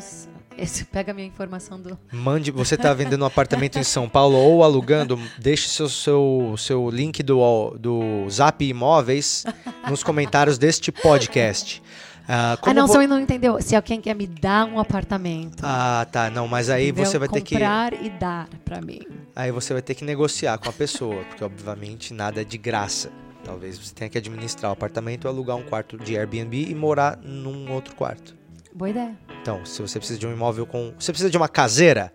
esse 0.57 0.85
pega 0.85 1.11
a 1.11 1.15
minha 1.15 1.27
informação 1.27 1.79
do. 1.79 1.97
Mande, 2.11 2.51
você 2.51 2.75
está 2.75 2.93
vendendo 2.93 3.21
um 3.23 3.25
apartamento 3.25 3.77
em 3.79 3.83
São 3.83 4.07
Paulo 4.09 4.35
ou 4.37 4.63
alugando, 4.63 5.19
deixe 5.37 5.67
seu 5.69 5.87
seu, 5.89 6.55
seu 6.57 6.89
link 6.89 7.21
do, 7.23 7.75
do 7.79 8.29
Zap 8.29 8.63
Imóveis 8.65 9.43
nos 9.89 10.03
comentários 10.03 10.57
deste 10.57 10.91
podcast. 10.91 11.81
Ah, 12.29 12.57
Ah, 12.61 12.73
não, 12.73 12.85
vo- 12.87 12.93
você 12.93 13.07
não 13.07 13.19
entendeu. 13.21 13.61
Se 13.61 13.73
alguém 13.73 14.01
quer 14.01 14.13
me 14.13 14.27
dar 14.27 14.65
um 14.65 14.79
apartamento. 14.79 15.61
Ah, 15.63 16.05
tá, 16.11 16.29
não, 16.29 16.45
mas 16.47 16.69
aí 16.69 16.89
entendeu? 16.89 17.05
você 17.05 17.17
vai 17.17 17.29
ter 17.29 17.41
que 17.41 17.55
Comprar 17.55 17.93
e 17.93 18.09
dar 18.09 18.49
pra 18.65 18.81
mim. 18.81 18.99
aí 19.33 19.49
você 19.49 19.71
vai 19.71 19.81
ter 19.81 19.95
que 19.95 20.03
negociar 20.03 20.57
com 20.57 20.67
a 20.69 20.73
pessoa, 20.73 21.23
porque 21.23 21.41
obviamente 21.43 22.13
nada 22.13 22.41
é 22.41 22.43
de 22.43 22.57
graça. 22.57 23.09
Talvez 23.45 23.77
você 23.79 23.93
tenha 23.95 24.09
que 24.09 24.17
administrar 24.17 24.69
o 24.69 24.73
apartamento, 24.73 25.25
alugar 25.25 25.55
um 25.55 25.63
quarto 25.63 25.97
de 25.97 26.17
Airbnb 26.17 26.69
e 26.69 26.75
morar 26.75 27.17
num 27.23 27.71
outro 27.71 27.95
quarto. 27.95 28.35
Boa 28.77 28.91
ideia. 28.91 29.17
Então, 29.41 29.65
se 29.65 29.81
você 29.81 29.97
precisa 29.97 30.19
de 30.19 30.27
um 30.27 30.31
imóvel 30.31 30.67
com. 30.67 30.93
Você 30.99 31.11
precisa 31.11 31.31
de 31.31 31.37
uma 31.37 31.49
caseira? 31.49 32.13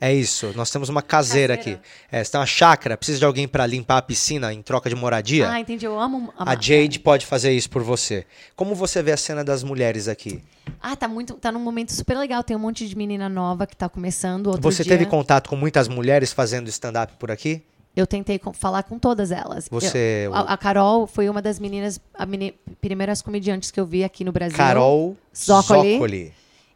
É 0.00 0.12
isso, 0.12 0.52
nós 0.56 0.68
temos 0.68 0.88
uma 0.88 1.00
caseira, 1.00 1.56
Caseira. 1.56 1.78
aqui. 1.78 1.88
É, 2.10 2.24
você 2.24 2.32
tem 2.32 2.40
uma 2.40 2.44
chácara, 2.46 2.96
precisa 2.96 3.20
de 3.20 3.24
alguém 3.24 3.46
para 3.46 3.64
limpar 3.64 3.98
a 3.98 4.02
piscina 4.02 4.52
em 4.52 4.60
troca 4.60 4.90
de 4.90 4.96
moradia? 4.96 5.48
Ah, 5.48 5.60
entendi. 5.60 5.86
Eu 5.86 5.96
amo. 5.96 6.34
a 6.36 6.60
Jade 6.60 6.98
pode 6.98 7.24
fazer 7.24 7.52
isso 7.52 7.70
por 7.70 7.84
você. 7.84 8.26
Como 8.56 8.74
você 8.74 9.00
vê 9.00 9.12
a 9.12 9.16
cena 9.16 9.44
das 9.44 9.62
mulheres 9.62 10.08
aqui? 10.08 10.42
Ah, 10.80 10.96
tá 10.96 11.06
muito. 11.06 11.34
Tá 11.34 11.52
num 11.52 11.60
momento 11.60 11.92
super 11.92 12.18
legal. 12.18 12.42
Tem 12.42 12.56
um 12.56 12.58
monte 12.58 12.88
de 12.88 12.96
menina 12.96 13.28
nova 13.28 13.64
que 13.64 13.76
tá 13.76 13.88
começando. 13.88 14.50
Você 14.60 14.82
dia, 14.82 14.98
teve 14.98 15.08
contato 15.08 15.48
com 15.48 15.54
muitas 15.54 15.86
mulheres 15.86 16.32
fazendo 16.32 16.66
stand-up 16.66 17.12
por 17.16 17.30
aqui? 17.30 17.62
Eu 17.94 18.06
tentei 18.06 18.38
com- 18.38 18.52
falar 18.52 18.82
com 18.84 18.98
todas 18.98 19.30
elas. 19.30 19.68
Você- 19.70 20.24
Eu- 20.26 20.34
a, 20.34 20.40
a 20.40 20.56
Carol 20.56 21.06
foi 21.06 21.28
uma 21.28 21.42
das 21.42 21.58
meninas, 21.58 22.00
a 22.14 22.24
meni- 22.24 22.54
primeiras 22.80 23.20
comediantes 23.20 23.70
que 23.70 23.78
eu 23.78 23.84
vi 23.86 24.02
aqui 24.02 24.24
no 24.24 24.32
Brasil. 24.32 24.56
Carol 24.56 25.16
Zócoli. 25.36 25.92
Zócoli. 25.94 26.32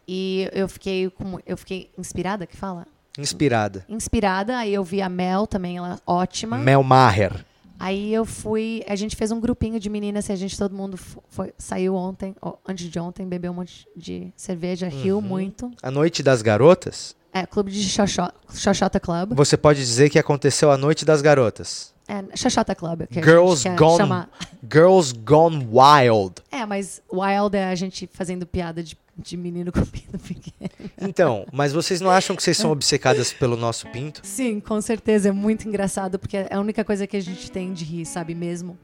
E 0.06 0.48
eu 0.52 0.68
fiquei, 0.68 1.10
como, 1.10 1.40
eu 1.46 1.56
fiquei 1.56 1.90
inspirada, 1.98 2.46
que 2.46 2.56
fala? 2.56 2.86
Inspirada. 3.18 3.84
Inspirada. 3.88 4.58
Aí 4.58 4.74
eu 4.74 4.84
vi 4.84 5.00
a 5.00 5.08
Mel 5.08 5.46
também, 5.46 5.78
ela 5.78 5.98
ótima. 6.06 6.58
Mel 6.58 6.82
Maher. 6.82 7.44
Aí 7.78 8.12
eu 8.12 8.24
fui, 8.24 8.82
a 8.88 8.96
gente 8.96 9.14
fez 9.16 9.30
um 9.30 9.38
grupinho 9.40 9.78
de 9.80 9.90
meninas 9.90 10.28
e 10.28 10.32
a 10.32 10.36
gente 10.36 10.56
todo 10.56 10.74
mundo 10.74 10.96
fo- 10.96 11.22
foi- 11.28 11.52
saiu 11.58 11.94
ontem, 11.94 12.34
antes 12.66 12.88
de 12.90 12.98
ontem, 12.98 13.26
bebeu 13.26 13.52
um 13.52 13.56
monte 13.56 13.86
de 13.96 14.32
cerveja, 14.36 14.86
riu 14.88 15.20
muito. 15.20 15.70
A 15.82 15.90
Noite 15.90 16.22
das 16.22 16.40
Garotas? 16.40 17.14
É, 17.36 17.44
clube 17.44 17.70
de 17.70 17.82
Xoxó- 17.86 18.32
Xoxota 18.54 18.98
Club. 18.98 19.34
Você 19.34 19.58
pode 19.58 19.80
dizer 19.80 20.08
que 20.08 20.18
aconteceu 20.18 20.70
a 20.70 20.78
Noite 20.78 21.04
das 21.04 21.20
Garotas. 21.20 21.92
É, 22.08 22.24
Xoxota 22.34 22.74
Club. 22.74 23.06
Que 23.08 23.22
Girls 23.22 23.68
Gone, 23.76 23.96
chamar. 23.98 24.30
Girls 24.72 25.12
Gone 25.12 25.68
Wild. 25.70 26.36
É, 26.50 26.64
mas 26.64 27.02
wild 27.12 27.54
é 27.54 27.66
a 27.66 27.74
gente 27.74 28.08
fazendo 28.10 28.46
piada 28.46 28.82
de, 28.82 28.96
de 29.18 29.36
menino 29.36 29.70
com 29.72 29.84
pinto 29.84 30.18
pequeno. 30.18 30.90
Então, 30.98 31.44
mas 31.52 31.74
vocês 31.74 32.00
não 32.00 32.10
acham 32.10 32.34
que 32.34 32.42
vocês 32.42 32.56
são 32.56 32.70
obcecadas 32.70 33.34
pelo 33.34 33.54
nosso 33.54 33.86
pinto? 33.88 34.22
Sim, 34.24 34.58
com 34.58 34.80
certeza. 34.80 35.28
É 35.28 35.32
muito 35.32 35.68
engraçado, 35.68 36.18
porque 36.18 36.38
é 36.38 36.48
a 36.54 36.58
única 36.60 36.84
coisa 36.84 37.06
que 37.06 37.18
a 37.18 37.22
gente 37.22 37.50
tem 37.50 37.70
de 37.74 37.84
rir, 37.84 38.06
sabe? 38.06 38.34
Mesmo 38.34 38.78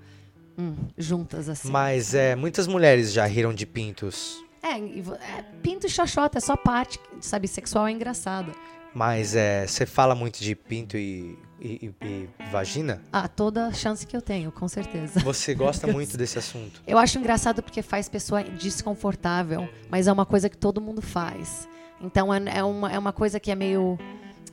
hum, 0.59 0.75
juntas, 0.99 1.49
assim. 1.49 1.71
Mas 1.71 2.13
é, 2.13 2.37
muitas 2.37 2.67
mulheres 2.67 3.13
já 3.15 3.25
riram 3.25 3.55
de 3.55 3.65
pintos. 3.65 4.45
É, 4.63 4.79
é, 4.79 5.43
pinto 5.63 5.87
e 5.87 5.91
xoxota, 5.91 6.39
é 6.39 6.41
só 6.41 6.57
parte, 6.57 6.99
sabe? 7.21 7.49
Sexual 7.49 7.87
é 7.89 7.91
engraçado. 7.93 8.53
Mas 8.95 9.35
é, 9.35 9.67
você 9.67 9.87
fala 9.87 10.15
muito 10.15 10.39
de 10.41 10.55
pinto 10.55 10.97
e, 10.99 11.37
e- 11.59 11.91
e- 12.03 12.29
vagina? 12.51 13.03
Ah, 13.11 13.27
toda 13.27 13.73
chance 13.73 14.07
que 14.07 14.15
eu 14.17 14.21
tenho, 14.21 14.53
com 14.53 14.69
certeza. 14.69 15.19
Você 15.21 15.55
gosta 15.57 15.87
muito 15.87 16.17
desse 16.17 16.39
assunto. 16.39 16.83
Eu 16.87 16.99
acho 16.99 17.19
engraçado 17.19 17.63
porque 17.63 17.81
faz 17.83 18.09
pessoa 18.09 18.43
desconfortável, 18.45 19.67
mas 19.91 20.07
é 20.09 20.13
uma 20.13 20.27
coisa 20.27 20.49
que 20.51 20.57
todo 20.59 20.81
mundo 20.81 21.01
faz. 21.01 21.67
Então 22.01 22.33
é, 22.33 22.41
é 22.59 22.63
uma, 22.63 22.93
é 22.93 22.99
uma 22.99 23.13
coisa 23.13 23.41
que 23.41 23.51
é 23.51 23.55
meio. 23.55 23.99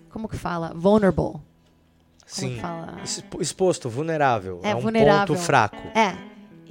Como 0.10 0.28
que 0.30 0.38
fala? 0.38 0.74
Vulnerable. 0.74 1.34
Como 1.34 1.44
Sim. 2.26 2.56
que 2.56 2.62
fala? 2.62 2.98
Expo- 3.04 3.42
Exposto, 3.42 3.90
vulnerável. 3.90 4.62
É, 4.64 4.74
um 4.74 4.80
vulnerável. 4.80 5.36
ponto 5.36 5.46
fraco. 5.46 5.76
É. 5.94 6.16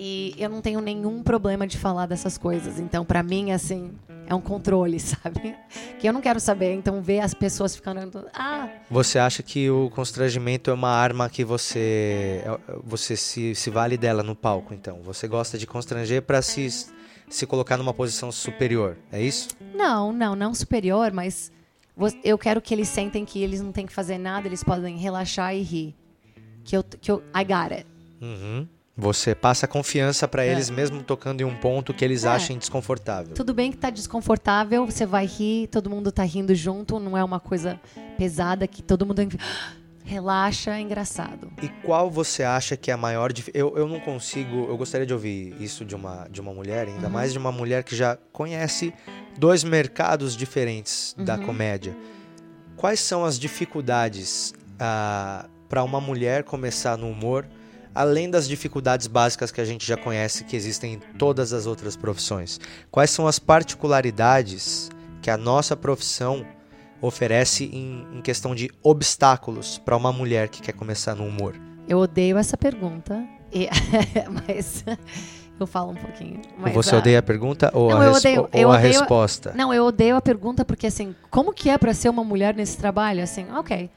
E 0.01 0.33
eu 0.39 0.49
não 0.49 0.61
tenho 0.63 0.81
nenhum 0.81 1.23
problema 1.25 1.67
de 1.67 1.77
falar 1.77 2.07
dessas 2.07 2.39
coisas. 2.39 2.79
Então, 2.79 3.05
pra 3.05 3.21
mim, 3.21 3.51
assim, 3.51 3.91
é 4.29 4.35
um 4.35 4.41
controle, 4.41 4.99
sabe? 5.01 5.57
Que 5.99 6.09
eu 6.09 6.13
não 6.13 6.21
quero 6.21 6.39
saber. 6.39 6.73
Então, 6.75 7.03
ver 7.03 7.19
as 7.21 7.35
pessoas 7.35 7.75
ficando. 7.75 8.25
Ah, 8.33 8.69
Você 8.89 9.19
acha 9.19 9.43
que 9.43 9.69
o 9.69 9.91
constrangimento 9.91 10.71
é 10.71 10.73
uma 10.75 10.91
arma 10.91 11.29
que 11.29 11.45
você 11.45 12.45
é- 12.45 12.59
você 12.85 13.17
se, 13.17 13.55
se 13.57 13.71
vale 13.71 13.97
dela 13.97 14.23
no 14.23 14.37
palco, 14.37 14.73
então? 14.73 15.03
Você 15.03 15.27
gosta 15.27 15.59
de 15.59 15.67
constranger 15.67 16.23
pra 16.23 16.43
se, 16.43 16.69
se 17.29 17.45
colocar 17.45 17.77
numa 17.77 17.93
posição 17.93 18.31
superior, 18.31 18.97
é 19.11 19.21
isso? 19.21 19.49
não, 19.75 20.13
não, 20.13 20.37
não 20.37 20.55
superior, 20.55 21.13
mas 21.13 21.51
eu 22.23 22.39
quero 22.39 22.61
que 22.61 22.73
eles 22.73 22.87
sentem 22.89 23.25
que 23.25 23.43
eles 23.43 23.61
não 23.61 23.73
têm 23.73 23.85
que 23.87 23.93
fazer 23.93 24.19
nada, 24.19 24.47
eles 24.47 24.63
podem 24.63 24.97
relaxar 24.97 25.55
e 25.57 25.63
rir. 25.63 25.95
Que 26.65 26.77
eu, 26.77 26.85
que 26.85 27.11
eu 27.11 27.23
I 27.37 27.43
got 27.45 27.73
it. 27.73 27.87
Uhum. 28.21 28.69
Você 29.01 29.33
passa 29.33 29.69
confiança 29.69 30.27
pra 30.27 30.45
É. 30.45 30.51
eles 30.51 30.69
mesmo 30.69 31.01
tocando 31.05 31.41
em 31.41 31.45
um 31.45 31.55
ponto 31.55 31.95
que 31.95 32.05
eles 32.05 32.25
É. 32.25 32.31
achem 32.31 32.59
desconfortável. 32.59 33.33
Tudo 33.33 33.55
bem 33.55 33.71
que 33.71 33.77
tá 33.77 33.91
desconfortável, 33.91 34.85
você 34.85 35.07
vai 35.07 35.25
rir, 35.25 35.69
todo 35.69 35.89
mundo 35.89 36.11
tá 36.11 36.25
rindo 36.25 36.53
junto, 36.53 36.99
não 36.99 37.17
é 37.17 37.23
uma 37.23 37.39
coisa 37.39 37.81
pesada 38.17 38.67
que 38.67 38.83
todo 38.83 39.07
mundo 39.07 39.23
relaxa, 40.05 40.77
é 40.77 40.81
engraçado. 40.81 41.49
E 41.63 41.69
qual 41.85 42.11
você 42.11 42.43
acha 42.43 42.77
que 42.77 42.91
é 42.91 42.95
a 42.95 42.97
maior 42.97 43.31
eu, 43.55 43.77
eu 43.77 43.87
não 43.87 44.01
consigo, 44.01 44.67
eu 44.69 44.77
gostaria 44.77 45.07
de 45.07 45.13
ouvir 45.13 45.55
isso 45.61 45.85
de 45.85 45.95
uma, 45.95 46.27
de 46.29 46.41
uma 46.41 46.53
mulher, 46.53 46.89
ainda 46.89 47.07
Uhum. 47.07 47.13
mais 47.13 47.31
de 47.33 47.39
uma 47.39 47.53
mulher 47.53 47.85
que 47.85 47.95
já 47.95 48.19
conhece 48.33 48.93
dois 49.39 49.63
mercados 49.63 50.35
diferentes 50.37 51.15
da 51.17 51.37
Uhum. 51.37 51.45
comédia. 51.47 51.97
Quais 52.77 52.99
são 52.99 53.25
as 53.25 53.39
dificuldades 53.39 54.53
para 54.77 55.85
uma 55.85 56.01
mulher 56.01 56.43
começar 56.43 56.97
no 56.99 57.09
humor 57.09 57.47
além 57.99 58.31
das 58.31 58.47
dificuldades 58.47 59.09
básicas 59.09 59.51
que 59.51 59.61
a 59.61 59.65
gente 59.65 59.85
já 59.85 59.97
conhece 59.97 60.45
que 60.45 60.55
existem 60.55 60.95
em 60.95 60.99
todas 61.19 61.53
as 61.53 61.67
outras 61.67 61.97
profissões, 61.97 62.61
quais 62.93 63.11
são 63.11 63.27
as 63.27 63.41
particularidades 63.41 64.89
que 65.21 65.29
a 65.31 65.37
nossa 65.37 65.77
profissão 65.77 66.47
oferece 67.01 67.65
em, 67.65 68.07
em 68.15 68.21
questão 68.23 68.55
de 68.55 68.71
obstáculos 68.85 69.79
para 69.79 69.97
uma 69.97 70.13
mulher 70.13 70.49
que 70.49 70.63
quer 70.63 70.73
começar 70.73 71.17
no 71.17 71.25
humor? 71.27 71.57
Eu 71.89 71.99
odeio 71.99 72.37
essa 72.39 72.57
pergunta, 72.57 73.21
e- 73.53 73.69
mas 74.47 74.85
eu 75.59 75.67
falo 75.67 75.91
um 75.91 75.97
pouquinho. 75.97 76.41
Você 76.73 76.95
a- 76.95 76.99
odeia 76.99 77.19
a 77.19 77.23
pergunta 77.23 77.71
ou, 77.75 77.91
Não, 77.91 78.01
a, 78.01 78.05
res- 78.09 78.19
odeio- 78.19 78.41
ou 78.53 78.67
a 78.73 78.77
odeio- 78.77 78.93
resposta? 78.93 79.53
Não, 79.57 79.75
eu 79.75 79.85
odeio 79.85 80.15
a 80.17 80.21
pergunta 80.21 80.65
porque, 80.65 80.87
assim, 80.87 81.17
como 81.31 81.53
que 81.53 81.69
é 81.69 81.77
pra 81.77 81.93
ser 81.93 82.09
uma 82.11 82.23
mulher 82.23 82.55
nesse 82.55 82.77
trabalho? 82.77 83.23
Assim, 83.25 83.45
ok. 83.53 83.91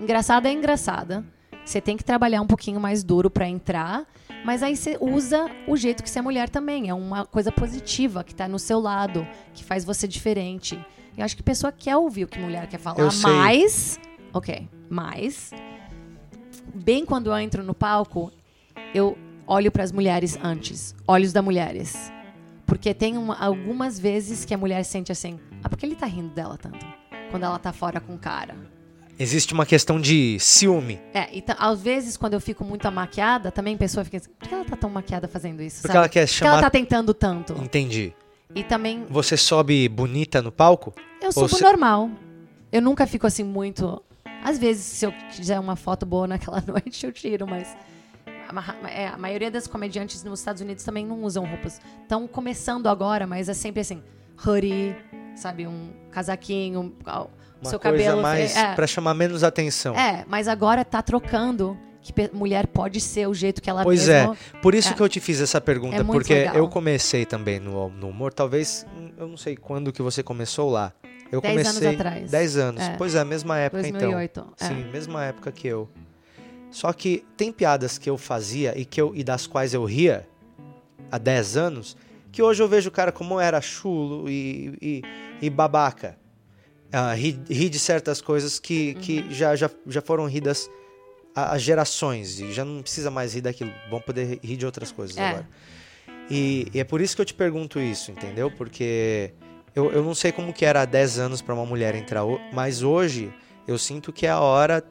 Engraçada 0.00 0.48
é 0.48 0.52
engraçada. 0.52 1.24
Você 1.64 1.80
tem 1.80 1.96
que 1.96 2.04
trabalhar 2.04 2.40
um 2.42 2.46
pouquinho 2.46 2.78
mais 2.78 3.02
duro 3.02 3.30
pra 3.30 3.48
entrar, 3.48 4.04
mas 4.44 4.62
aí 4.62 4.76
você 4.76 4.98
usa 5.00 5.50
o 5.66 5.76
jeito 5.76 6.02
que 6.02 6.10
você 6.10 6.18
é 6.18 6.22
mulher 6.22 6.48
também. 6.48 6.88
É 6.90 6.94
uma 6.94 7.24
coisa 7.24 7.50
positiva 7.50 8.22
que 8.22 8.34
tá 8.34 8.46
no 8.46 8.58
seu 8.58 8.78
lado, 8.80 9.26
que 9.54 9.64
faz 9.64 9.84
você 9.84 10.06
diferente. 10.06 10.78
Eu 11.16 11.24
acho 11.24 11.34
que 11.36 11.42
a 11.42 11.44
pessoa 11.44 11.72
quer 11.72 11.96
ouvir 11.96 12.24
o 12.24 12.28
que 12.28 12.38
mulher 12.38 12.66
quer 12.68 12.78
falar, 12.78 13.02
mas. 13.28 13.98
Ok, 14.32 14.68
mas. 14.90 15.52
Bem 16.74 17.06
quando 17.06 17.28
eu 17.30 17.38
entro 17.38 17.62
no 17.62 17.74
palco, 17.74 18.32
eu 18.94 19.16
olho 19.46 19.70
pras 19.70 19.92
mulheres 19.92 20.38
antes. 20.42 20.94
Olhos 21.06 21.32
da 21.32 21.40
mulheres. 21.40 22.12
Porque 22.66 22.92
tem 22.94 23.16
uma- 23.16 23.38
algumas 23.38 23.98
vezes 23.98 24.44
que 24.44 24.52
a 24.54 24.58
mulher 24.58 24.82
sente 24.84 25.12
assim, 25.12 25.38
ah, 25.62 25.68
por 25.68 25.78
que 25.78 25.86
ele 25.86 25.94
tá 25.94 26.06
rindo 26.06 26.30
dela 26.34 26.56
tanto? 26.58 26.84
Quando 27.30 27.44
ela 27.44 27.58
tá 27.58 27.72
fora 27.72 28.00
com 28.00 28.14
o 28.14 28.18
cara. 28.18 28.56
Existe 29.18 29.52
uma 29.54 29.64
questão 29.64 30.00
de 30.00 30.38
ciúme. 30.40 31.00
É, 31.12 31.28
e 31.36 31.40
ta- 31.40 31.56
às 31.58 31.80
vezes 31.80 32.16
quando 32.16 32.34
eu 32.34 32.40
fico 32.40 32.64
muito 32.64 32.90
maquiada, 32.90 33.50
também 33.52 33.74
a 33.74 33.78
pessoa 33.78 34.04
fica 34.04 34.16
assim, 34.16 34.30
por 34.38 34.48
que 34.48 34.54
ela 34.54 34.64
tá 34.64 34.76
tão 34.76 34.90
maquiada 34.90 35.28
fazendo 35.28 35.62
isso? 35.62 35.76
Porque 35.82 35.88
sabe? 35.92 35.98
ela 35.98 36.08
quer 36.08 36.26
Por 36.28 36.34
que 36.36 36.44
ela 36.44 36.52
chamar. 36.56 36.62
tá 36.62 36.70
tentando 36.70 37.14
tanto? 37.14 37.52
Entendi. 37.62 38.12
E 38.54 38.62
também, 38.64 39.04
Você 39.10 39.36
sobe 39.36 39.88
bonita 39.88 40.40
no 40.42 40.50
palco? 40.52 40.92
eu 41.20 41.32
subo 41.32 41.48
se- 41.48 41.62
normal. 41.62 42.10
Eu 42.72 42.82
nunca 42.82 43.06
fico 43.06 43.26
assim 43.26 43.44
muito... 43.44 44.02
Às 44.42 44.58
vezes, 44.58 44.84
se 44.84 45.06
eu 45.06 45.12
quiser 45.34 45.58
uma 45.58 45.74
foto 45.76 46.04
boa 46.04 46.26
naquela 46.28 46.62
noite, 46.66 47.06
eu 47.06 47.12
tiro, 47.12 47.46
mas... 47.46 47.76
A, 48.46 48.88
é, 48.90 49.08
a 49.08 49.16
maioria 49.16 49.50
das 49.50 49.66
comediantes 49.66 50.22
nos 50.22 50.38
Estados 50.40 50.60
Unidos 50.60 50.84
também 50.84 51.04
não 51.06 51.22
usam 51.24 51.44
roupas. 51.46 51.80
Estão 52.02 52.26
começando 52.28 52.86
agora, 52.88 53.26
mas 53.26 53.48
é 53.48 53.54
sempre 53.54 53.80
assim, 53.80 54.02
hoodie, 54.46 54.94
sabe, 55.34 55.66
um 55.66 55.90
casaquinho, 56.10 56.94
Uma 57.64 57.70
seu 57.70 57.80
coisa 57.80 57.96
cabelo... 57.96 58.22
mais 58.22 58.56
é, 58.56 58.74
pra 58.74 58.86
chamar 58.86 59.14
menos 59.14 59.42
atenção. 59.44 59.94
é, 59.96 60.24
mas 60.28 60.48
agora 60.48 60.84
tá 60.84 61.02
trocando 61.02 61.76
que 62.00 62.12
mulher 62.34 62.66
pode 62.66 63.00
ser 63.00 63.26
o 63.26 63.32
jeito 63.32 63.62
que 63.62 63.70
ela 63.70 63.82
Pois 63.82 64.06
mesma... 64.06 64.36
Por 64.60 64.74
isso 64.74 64.90
É. 64.90 64.94
que 64.94 65.00
eu 65.02 65.08
te 65.08 65.20
fiz 65.20 65.40
essa 65.40 65.58
pergunta, 65.60 65.96
É 65.96 66.04
porque 66.04 66.34
legal. 66.34 66.56
eu 66.56 66.68
comecei 66.68 67.24
também 67.24 67.58
no, 67.58 67.88
no 67.88 68.08
humor, 68.08 68.32
talvez, 68.32 68.86
hum, 68.94 69.10
eu 69.16 69.26
não 69.26 69.36
sei 69.38 69.56
quando 69.56 69.90
que 69.92 70.02
você 70.02 70.22
começou 70.22 70.70
lá. 70.70 70.92
Eu 71.32 71.40
Dez 71.40 71.52
comecei 71.54 71.88
anos 71.88 72.00
atrás. 72.00 72.30
10 72.30 72.56
anos. 72.58 72.82
É. 72.82 72.96
Pois 72.98 73.14
é, 73.14 73.24
mesma 73.24 73.58
época 73.58 73.82
2008. 73.82 74.30
então. 74.30 74.52
é. 74.60 74.64
Sim, 74.66 74.84
mesma 74.92 75.24
época 75.24 75.50
que 75.50 75.66
eu. 75.66 75.88
Só 76.70 76.92
que 76.92 77.24
tem 77.36 77.50
piadas 77.50 77.96
que 77.98 78.10
eu 78.10 78.18
fazia 78.18 78.78
e 78.78 78.84
que 78.84 79.00
eu 79.00 79.12
e 79.14 79.24
das 79.24 79.46
quais 79.46 79.72
eu 79.72 79.84
ria 79.84 80.28
há 81.10 81.16
10 81.18 81.56
anos, 81.56 81.96
que 82.30 82.42
hoje 82.42 82.62
eu 82.62 82.68
vejo 82.68 82.88
o 82.88 82.92
cara 82.92 83.10
como 83.10 83.40
era 83.40 83.60
chulo 83.60 84.28
e, 84.28 84.76
e, 84.82 85.02
e 85.40 85.48
babaca. 85.48 86.18
Ah, 86.96 87.12
ri, 87.14 87.40
ri 87.50 87.68
de 87.68 87.78
certas 87.78 88.20
coisas 88.20 88.60
que, 88.60 88.94
que 88.94 89.20
Uhum. 89.20 89.30
já, 89.32 89.56
já, 89.56 89.70
já 89.86 90.00
foram 90.00 90.26
ridas 90.26 90.70
há 91.34 91.58
gerações 91.58 92.38
e 92.38 92.52
já 92.52 92.64
não 92.64 92.82
precisa 92.82 93.10
mais 93.10 93.34
rir 93.34 93.40
daquilo. 93.40 93.72
Vão 93.90 94.00
poder 94.00 94.38
rir 94.42 94.56
de 94.56 94.64
outras 94.64 94.92
coisas 94.92 95.18
É. 95.18 95.28
agora. 95.28 95.48
E, 96.30 96.68
e 96.72 96.78
é 96.78 96.84
por 96.84 97.00
isso 97.00 97.16
que 97.16 97.20
eu 97.22 97.26
te 97.26 97.34
pergunto 97.34 97.80
isso, 97.80 98.10
entendeu? 98.12 98.50
Porque 98.50 99.32
eu, 99.74 99.90
eu 99.92 100.02
não 100.04 100.14
sei 100.14 100.30
como 100.30 100.52
que 100.52 100.64
era 100.64 100.82
há 100.82 100.84
10 100.84 101.18
anos 101.18 101.42
pra 101.42 101.52
uma 101.54 101.66
mulher 101.66 101.94
entrar, 101.96 102.22
mas 102.52 102.82
hoje 102.82 103.32
eu 103.66 103.76
sinto 103.76 104.12
que 104.12 104.26
é 104.26 104.30
a 104.30 104.38
hora 104.40 104.82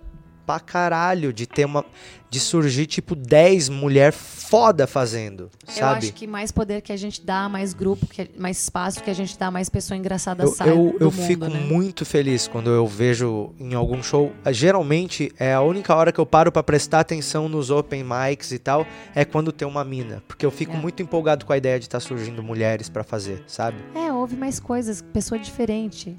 pra 0.45 0.59
caralho 0.59 1.31
de 1.33 1.45
ter 1.47 1.65
uma. 1.65 1.83
de 2.29 2.39
surgir 2.39 2.87
tipo 2.87 3.15
10 3.15 3.69
mulher 3.69 4.11
foda 4.11 4.87
fazendo, 4.87 5.51
Eu 5.67 5.73
sabe? 5.73 5.97
acho 6.07 6.13
que 6.13 6.25
mais 6.25 6.51
poder 6.51 6.81
que 6.81 6.91
a 6.91 6.97
gente 6.97 7.23
dá, 7.23 7.47
mais 7.47 7.73
grupo, 7.75 8.07
que, 8.07 8.27
mais 8.39 8.57
espaço 8.63 9.03
que 9.03 9.09
a 9.11 9.13
gente 9.13 9.37
dá, 9.37 9.51
mais 9.51 9.69
pessoa 9.69 9.95
engraçada 9.97 10.43
Eu, 10.43 10.47
sai 10.47 10.69
eu, 10.71 10.75
do 10.75 10.97
eu 10.99 11.11
mundo, 11.11 11.27
fico 11.27 11.45
né? 11.47 11.59
muito 11.59 12.03
feliz 12.05 12.47
quando 12.47 12.71
eu 12.71 12.87
vejo 12.87 13.53
em 13.59 13.75
algum 13.75 14.01
show. 14.01 14.31
Geralmente 14.51 15.31
é 15.37 15.53
a 15.53 15.61
única 15.61 15.93
hora 15.95 16.11
que 16.11 16.19
eu 16.19 16.25
paro 16.25 16.51
pra 16.51 16.63
prestar 16.63 17.01
atenção 17.01 17.47
nos 17.47 17.69
open 17.69 18.03
mics 18.03 18.51
e 18.51 18.57
tal, 18.57 18.87
é 19.13 19.23
quando 19.23 19.51
tem 19.51 19.67
uma 19.67 19.83
mina. 19.83 20.23
Porque 20.27 20.45
eu 20.45 20.51
fico 20.51 20.73
É. 20.73 20.77
muito 20.77 21.03
empolgado 21.03 21.45
com 21.45 21.53
a 21.53 21.57
ideia 21.57 21.77
de 21.79 21.85
estar 21.85 21.99
surgindo 21.99 22.41
mulheres 22.41 22.89
pra 22.89 23.03
fazer, 23.03 23.43
sabe? 23.45 23.77
É, 23.93 24.11
houve 24.11 24.35
mais 24.35 24.59
coisas, 24.59 25.01
pessoa 25.01 25.37
diferente. 25.37 26.17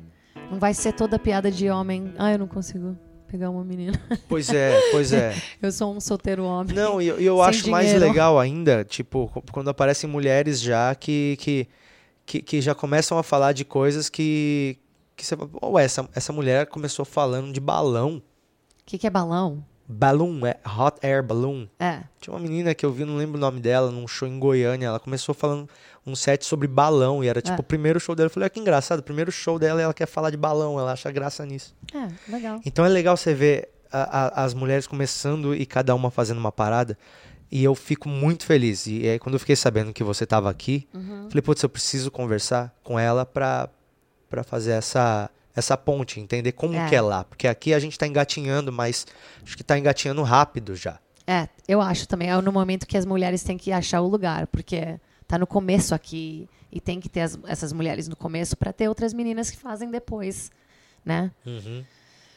Não 0.50 0.58
vai 0.60 0.74
ser 0.74 0.92
toda 0.92 1.18
piada 1.18 1.50
de 1.50 1.68
homem. 1.70 2.12
Ah, 2.18 2.30
eu 2.32 2.38
não 2.38 2.46
consigo 2.46 2.96
pegar 3.34 3.50
uma 3.50 3.64
menina. 3.64 4.00
Pois 4.28 4.48
é, 4.48 4.80
pois 4.92 5.12
é. 5.12 5.34
Eu 5.60 5.72
sou 5.72 5.92
um 5.92 6.00
solteiro 6.00 6.44
homem. 6.44 6.72
Não, 6.72 7.02
e 7.02 7.08
eu, 7.08 7.18
eu 7.18 7.42
acho 7.42 7.68
mais 7.68 7.88
dinheiro. 7.88 8.06
legal 8.06 8.38
ainda, 8.38 8.84
tipo, 8.84 9.28
quando 9.50 9.68
aparecem 9.68 10.08
mulheres 10.08 10.60
já 10.60 10.94
que, 10.94 11.36
que, 11.40 11.68
que, 12.24 12.42
que 12.42 12.60
já 12.60 12.76
começam 12.76 13.18
a 13.18 13.24
falar 13.24 13.50
de 13.52 13.64
coisas 13.64 14.08
que. 14.08 14.78
que 15.16 15.26
você 15.26 15.36
"Ué, 15.64 15.84
essa, 15.84 16.08
essa 16.14 16.32
mulher 16.32 16.66
começou 16.66 17.04
falando 17.04 17.52
de 17.52 17.58
balão. 17.58 18.18
O 18.18 18.22
que, 18.86 18.98
que 18.98 19.06
é 19.06 19.10
balão? 19.10 19.64
Balloon, 19.88 20.46
é 20.46 20.56
hot 20.66 20.96
air 21.04 21.22
balloon. 21.22 21.66
É. 21.80 22.04
Tinha 22.20 22.32
uma 22.34 22.40
menina 22.40 22.72
que 22.72 22.86
eu 22.86 22.92
vi, 22.92 23.04
não 23.04 23.16
lembro 23.16 23.36
o 23.36 23.40
nome 23.40 23.60
dela, 23.60 23.90
num 23.90 24.06
show 24.06 24.28
em 24.28 24.38
Goiânia. 24.38 24.86
Ela 24.86 25.00
começou 25.00 25.34
falando 25.34 25.68
um 26.06 26.14
set 26.14 26.44
sobre 26.44 26.66
balão. 26.68 27.22
E 27.24 27.28
era 27.28 27.40
tipo 27.40 27.56
É. 27.56 27.60
o 27.60 27.62
primeiro 27.62 27.98
show 28.00 28.14
dela. 28.14 28.26
Eu 28.26 28.30
falei, 28.30 28.46
ah, 28.46 28.50
que 28.50 28.60
engraçado, 28.60 28.98
o 29.00 29.02
primeiro 29.02 29.30
show 29.32 29.58
dela 29.58 29.80
ela 29.80 29.94
quer 29.94 30.06
falar 30.06 30.30
de 30.30 30.36
balão. 30.36 30.78
Ela 30.78 30.92
acha 30.92 31.10
graça 31.10 31.44
nisso. 31.46 31.74
É, 31.94 32.08
legal. 32.30 32.60
Então 32.64 32.84
é 32.84 32.88
legal 32.88 33.16
você 33.16 33.32
ver 33.34 33.68
a- 33.92 34.26
a- 34.40 34.44
as 34.44 34.54
mulheres 34.54 34.86
começando 34.86 35.54
e 35.54 35.64
cada 35.64 35.94
uma 35.94 36.10
fazendo 36.10 36.38
uma 36.38 36.50
parada. 36.52 36.98
E 37.50 37.62
eu 37.62 37.74
fico 37.74 38.08
muito 38.08 38.44
feliz. 38.44 38.86
E 38.86 39.06
aí, 39.08 39.18
quando 39.18 39.34
eu 39.34 39.38
fiquei 39.38 39.54
sabendo 39.54 39.92
que 39.92 40.02
você 40.02 40.24
estava 40.24 40.50
aqui, 40.50 40.88
Uhum. 40.92 41.28
falei, 41.28 41.42
putz, 41.42 41.62
eu 41.62 41.68
preciso 41.68 42.10
conversar 42.10 42.74
com 42.82 42.98
ela 42.98 43.24
pra, 43.24 43.68
pra 44.28 44.42
fazer 44.42 44.72
essa, 44.72 45.30
essa 45.54 45.76
ponte, 45.76 46.18
entender 46.18 46.50
como 46.52 46.74
É. 46.74 46.88
que 46.88 46.96
é 46.96 47.00
lá. 47.00 47.22
Porque 47.22 47.46
aqui 47.46 47.72
a 47.72 47.78
gente 47.78 47.96
tá 47.96 48.06
engatinhando, 48.08 48.72
mas 48.72 49.06
acho 49.44 49.56
que 49.56 49.62
tá 49.62 49.78
engatinhando 49.78 50.22
rápido 50.24 50.74
já. 50.74 50.98
É, 51.26 51.48
eu 51.68 51.80
acho 51.80 52.08
também. 52.08 52.28
É 52.28 52.40
no 52.42 52.50
momento 52.50 52.86
que 52.88 52.96
as 52.96 53.06
mulheres 53.06 53.44
têm 53.44 53.56
que 53.56 53.70
achar 53.70 54.00
o 54.00 54.08
lugar, 54.08 54.48
porque 54.48 54.98
tá 55.34 55.38
no 55.38 55.46
começo 55.46 55.94
aqui 55.94 56.48
e 56.72 56.80
tem 56.80 57.00
que 57.00 57.08
ter 57.08 57.20
as- 57.22 57.38
essas 57.46 57.72
mulheres 57.72 58.08
no 58.08 58.16
começo 58.16 58.56
para 58.56 58.72
ter 58.72 58.88
outras 58.88 59.12
meninas 59.12 59.50
que 59.50 59.56
fazem 59.56 59.90
depois, 59.90 60.50
né? 61.04 61.30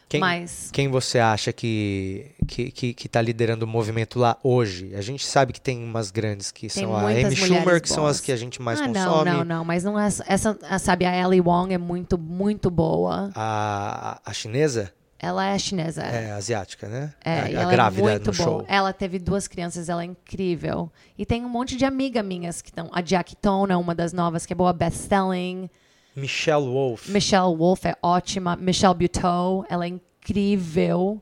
Quem, 0.09 0.21
Mas 0.21 0.69
quem 0.71 0.87
você 0.87 1.19
acha 1.19 1.51
que, 1.51 2.31
que, 2.47 2.71
que, 2.71 2.93
que 2.93 3.09
tá 3.09 3.21
liderando 3.21 3.65
o 3.65 3.67
movimento 3.67 4.17
lá 4.17 4.37
hoje? 4.41 4.95
A 4.95 5.01
gente 5.01 5.25
sabe 5.25 5.51
que 5.51 5.59
tem 5.59 5.83
umas 5.83 6.11
grandes 6.11 6.49
que 6.49 6.69
Tem 6.69 6.83
são 6.85 6.95
a 6.95 7.01
Amy 7.09 7.35
Schumer, 7.35 7.81
que 7.81 7.89
são 7.89 8.03
boas. 8.03 8.15
as 8.15 8.21
que 8.21 8.31
a 8.31 8.37
gente 8.37 8.61
mais 8.61 8.79
ah, 8.79 8.87
não, 8.87 8.93
consome. 8.93 9.31
não, 9.31 9.43
não, 9.43 9.65
mas 9.65 9.83
não 9.83 9.99
é 9.99 10.07
essa, 10.07 10.57
a- 10.63 10.79
sabe, 10.79 11.03
a 11.05 11.13
Ellie 11.13 11.41
Wong 11.41 11.73
é 11.73 11.77
muito, 11.77 12.17
muito 12.17 12.69
boa. 12.71 13.31
A, 13.35 14.21
a 14.25 14.33
chinesa? 14.33 14.93
Ela 15.19 15.47
é 15.47 15.57
chinesa. 15.57 16.03
É, 16.03 16.31
asiática, 16.31 16.87
né? 16.87 17.13
É, 17.23 17.39
a, 17.39 17.49
e 17.49 17.55
ela 17.55 17.71
grávida 17.71 18.09
é 18.09 18.11
muito 18.13 18.31
no 18.31 18.37
boa. 18.37 18.49
show. 18.49 18.65
Ela 18.67 18.93
teve 18.93 19.17
duas 19.17 19.47
crianças, 19.47 19.89
ela 19.89 20.03
é 20.03 20.05
incrível. 20.05 20.91
E 21.17 21.25
tem 21.25 21.43
um 21.43 21.49
monte 21.49 21.75
de 21.75 21.85
amiga 21.85 22.21
minhas 22.21 22.61
que 22.61 22.69
estão. 22.69 22.89
A 22.91 23.01
Jackie 23.01 23.35
Tona, 23.35 23.77
uma 23.77 23.95
das 23.95 24.13
novas, 24.13 24.45
que 24.45 24.53
é 24.53 24.55
boa, 24.55 24.71
best-selling. 24.71 25.69
Michelle 26.15 26.65
Wolf. 26.65 27.09
Michelle 27.09 27.55
Wolf 27.55 27.85
é 27.85 27.95
ótima. 28.01 28.55
Michelle 28.55 28.93
Buteau, 28.93 29.65
ela 29.69 29.85
é 29.85 29.89
incrível. 29.89 31.21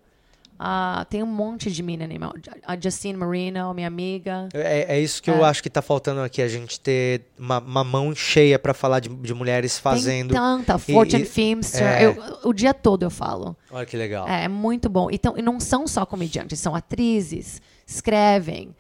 Ah, 0.58 1.06
tem 1.10 1.22
um 1.22 1.26
monte 1.28 1.70
de 1.70 1.84
mina 1.84 2.06
animal. 2.06 2.34
A 2.66 2.80
Justine 2.80 3.18
Marino, 3.18 3.74
minha 3.74 3.88
amiga. 3.88 4.48
É, 4.54 4.96
é 4.96 5.00
isso 5.02 5.22
que 5.22 5.30
eu 5.30 5.44
acho 5.44 5.62
que 5.62 5.70
tá 5.70 5.82
faltando 5.82 6.22
aqui, 6.22 6.42
a 6.42 6.48
gente 6.48 6.80
ter 6.80 7.24
uma, 7.38 7.60
uma 7.60 7.84
mão 7.84 8.16
cheia 8.16 8.58
pra 8.58 8.74
falar 8.74 9.02
de, 9.02 9.10
de 9.10 9.34
mulheres 9.34 9.78
fazendo. 9.78 10.30
Tem 10.30 10.38
tanta. 10.38 10.78
Fortune 10.78 11.24
e- 11.24 11.26
Filmster. 11.26 11.84
é. 11.84 12.06
Eu- 12.06 12.16
o 12.46 12.54
dia 12.54 12.74
todo 12.74 13.04
eu 13.04 13.10
falo. 13.10 13.56
Olha 13.70 13.86
que 13.86 13.98
legal. 13.98 14.28
É, 14.28 14.46
é 14.46 14.48
muito 14.48 14.88
bom. 14.90 15.10
Então, 15.12 15.34
e 15.38 15.42
não 15.42 15.60
são 15.60 15.86
só 15.88 16.06
comediantes, 16.06 16.58
são 16.60 16.74
atrizes, 16.74 17.62
escrevem, 17.86 18.74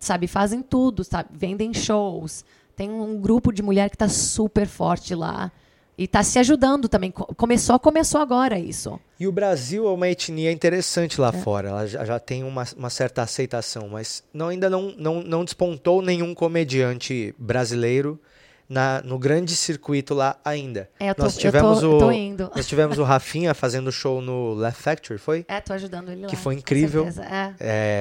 sabe, 0.00 0.26
fazem 0.26 0.62
tudo, 0.62 1.04
sabe, 1.04 1.28
vendem 1.32 1.72
shows. 1.72 2.44
Tem 2.74 2.90
um 2.90 3.20
grupo 3.20 3.52
de 3.52 3.62
mulher 3.62 3.88
que 3.90 3.96
tá 3.96 4.08
super 4.08 4.66
forte 4.66 5.14
lá. 5.14 5.52
E 6.00 6.06
tá 6.08 6.22
se 6.22 6.38
ajudando 6.38 6.88
também. 6.88 7.10
Co- 7.10 7.26
Começou, 7.34 7.78
começou 7.78 8.22
agora 8.22 8.58
isso. 8.58 8.98
E 9.18 9.26
o 9.28 9.32
Brasil 9.32 9.86
é 9.86 9.90
uma 9.90 10.08
etnia 10.08 10.50
interessante 10.50 11.20
lá 11.20 11.30
fora. 11.30 11.68
Ela 11.68 11.86
já, 11.86 12.02
já 12.06 12.18
tem 12.18 12.42
uma, 12.42 12.64
uma 12.74 12.88
certa 12.88 13.20
aceitação, 13.20 13.86
mas 13.90 14.24
não, 14.32 14.48
ainda 14.48 14.70
não, 14.70 14.94
não, 14.96 15.22
não 15.22 15.44
despontou 15.44 16.00
nenhum 16.00 16.34
comediante 16.34 17.34
brasileiro 17.38 18.18
na, 18.66 19.02
no 19.04 19.18
grande 19.18 19.54
circuito 19.54 20.14
lá 20.14 20.36
ainda. 20.42 20.88
É, 20.98 21.10
eu 21.10 21.14
tô, 21.14 21.24
nós 21.24 21.34
eu 21.34 21.40
tivemos 21.42 21.80
tô, 21.80 21.96
o 21.96 21.98
tô 21.98 22.10
indo. 22.10 22.50
nós 22.56 22.66
tivemos 22.66 22.96
o 22.96 23.02
Rafinha 23.02 23.52
fazendo 23.52 23.92
show 23.92 24.22
no 24.22 24.54
Left 24.54 24.80
Factory, 24.82 25.18
foi? 25.18 25.44
É, 25.48 25.60
tô 25.60 25.74
ajudando 25.74 26.10
ele 26.12 26.22
lá. 26.22 26.28
Que 26.28 26.36
foi 26.36 26.54
incrível. 26.54 27.06
É. 27.30 27.54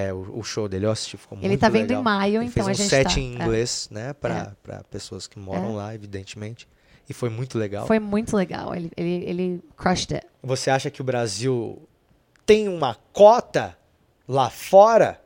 É, 0.07 0.13
o, 0.13 0.39
o 0.39 0.43
show 0.43 0.69
dele, 0.69 0.85
eu 0.85 0.91
assisti, 0.91 1.17
ficou 1.17 1.37
muito 1.37 1.45
Ele 1.51 1.57
tá 1.57 1.67
vendo 1.67 1.89
legal. 1.89 1.99
em 1.99 2.03
maio, 2.05 2.35
Ele 2.37 2.45
então 2.45 2.63
fez 2.63 2.67
a 2.67 2.71
um 2.71 2.73
gente 2.75 2.89
set 2.89 3.13
tá. 3.15 3.19
em 3.19 3.31
é. 3.31 3.43
inglês, 3.43 3.89
né, 3.91 4.11
É. 4.11 4.13
pra 4.13 4.83
pessoas 4.89 5.27
que 5.27 5.37
moram 5.37 5.71
É. 5.73 5.75
lá, 5.75 5.95
evidentemente. 5.95 6.65
E 7.09 7.13
foi 7.13 7.29
muito 7.29 7.57
legal. 7.57 7.87
Foi 7.87 7.99
muito 7.99 8.37
legal. 8.37 8.75
Ele, 8.75 8.91
ele, 8.95 9.25
ele 9.25 9.63
crushed 9.75 10.13
it. 10.13 10.27
Você 10.43 10.69
acha 10.69 10.91
que 10.91 11.01
o 11.01 11.03
Brasil 11.03 11.81
tem 12.45 12.69
uma 12.69 12.95
cota 13.11 13.75
lá 14.27 14.49
fora? 14.49 15.19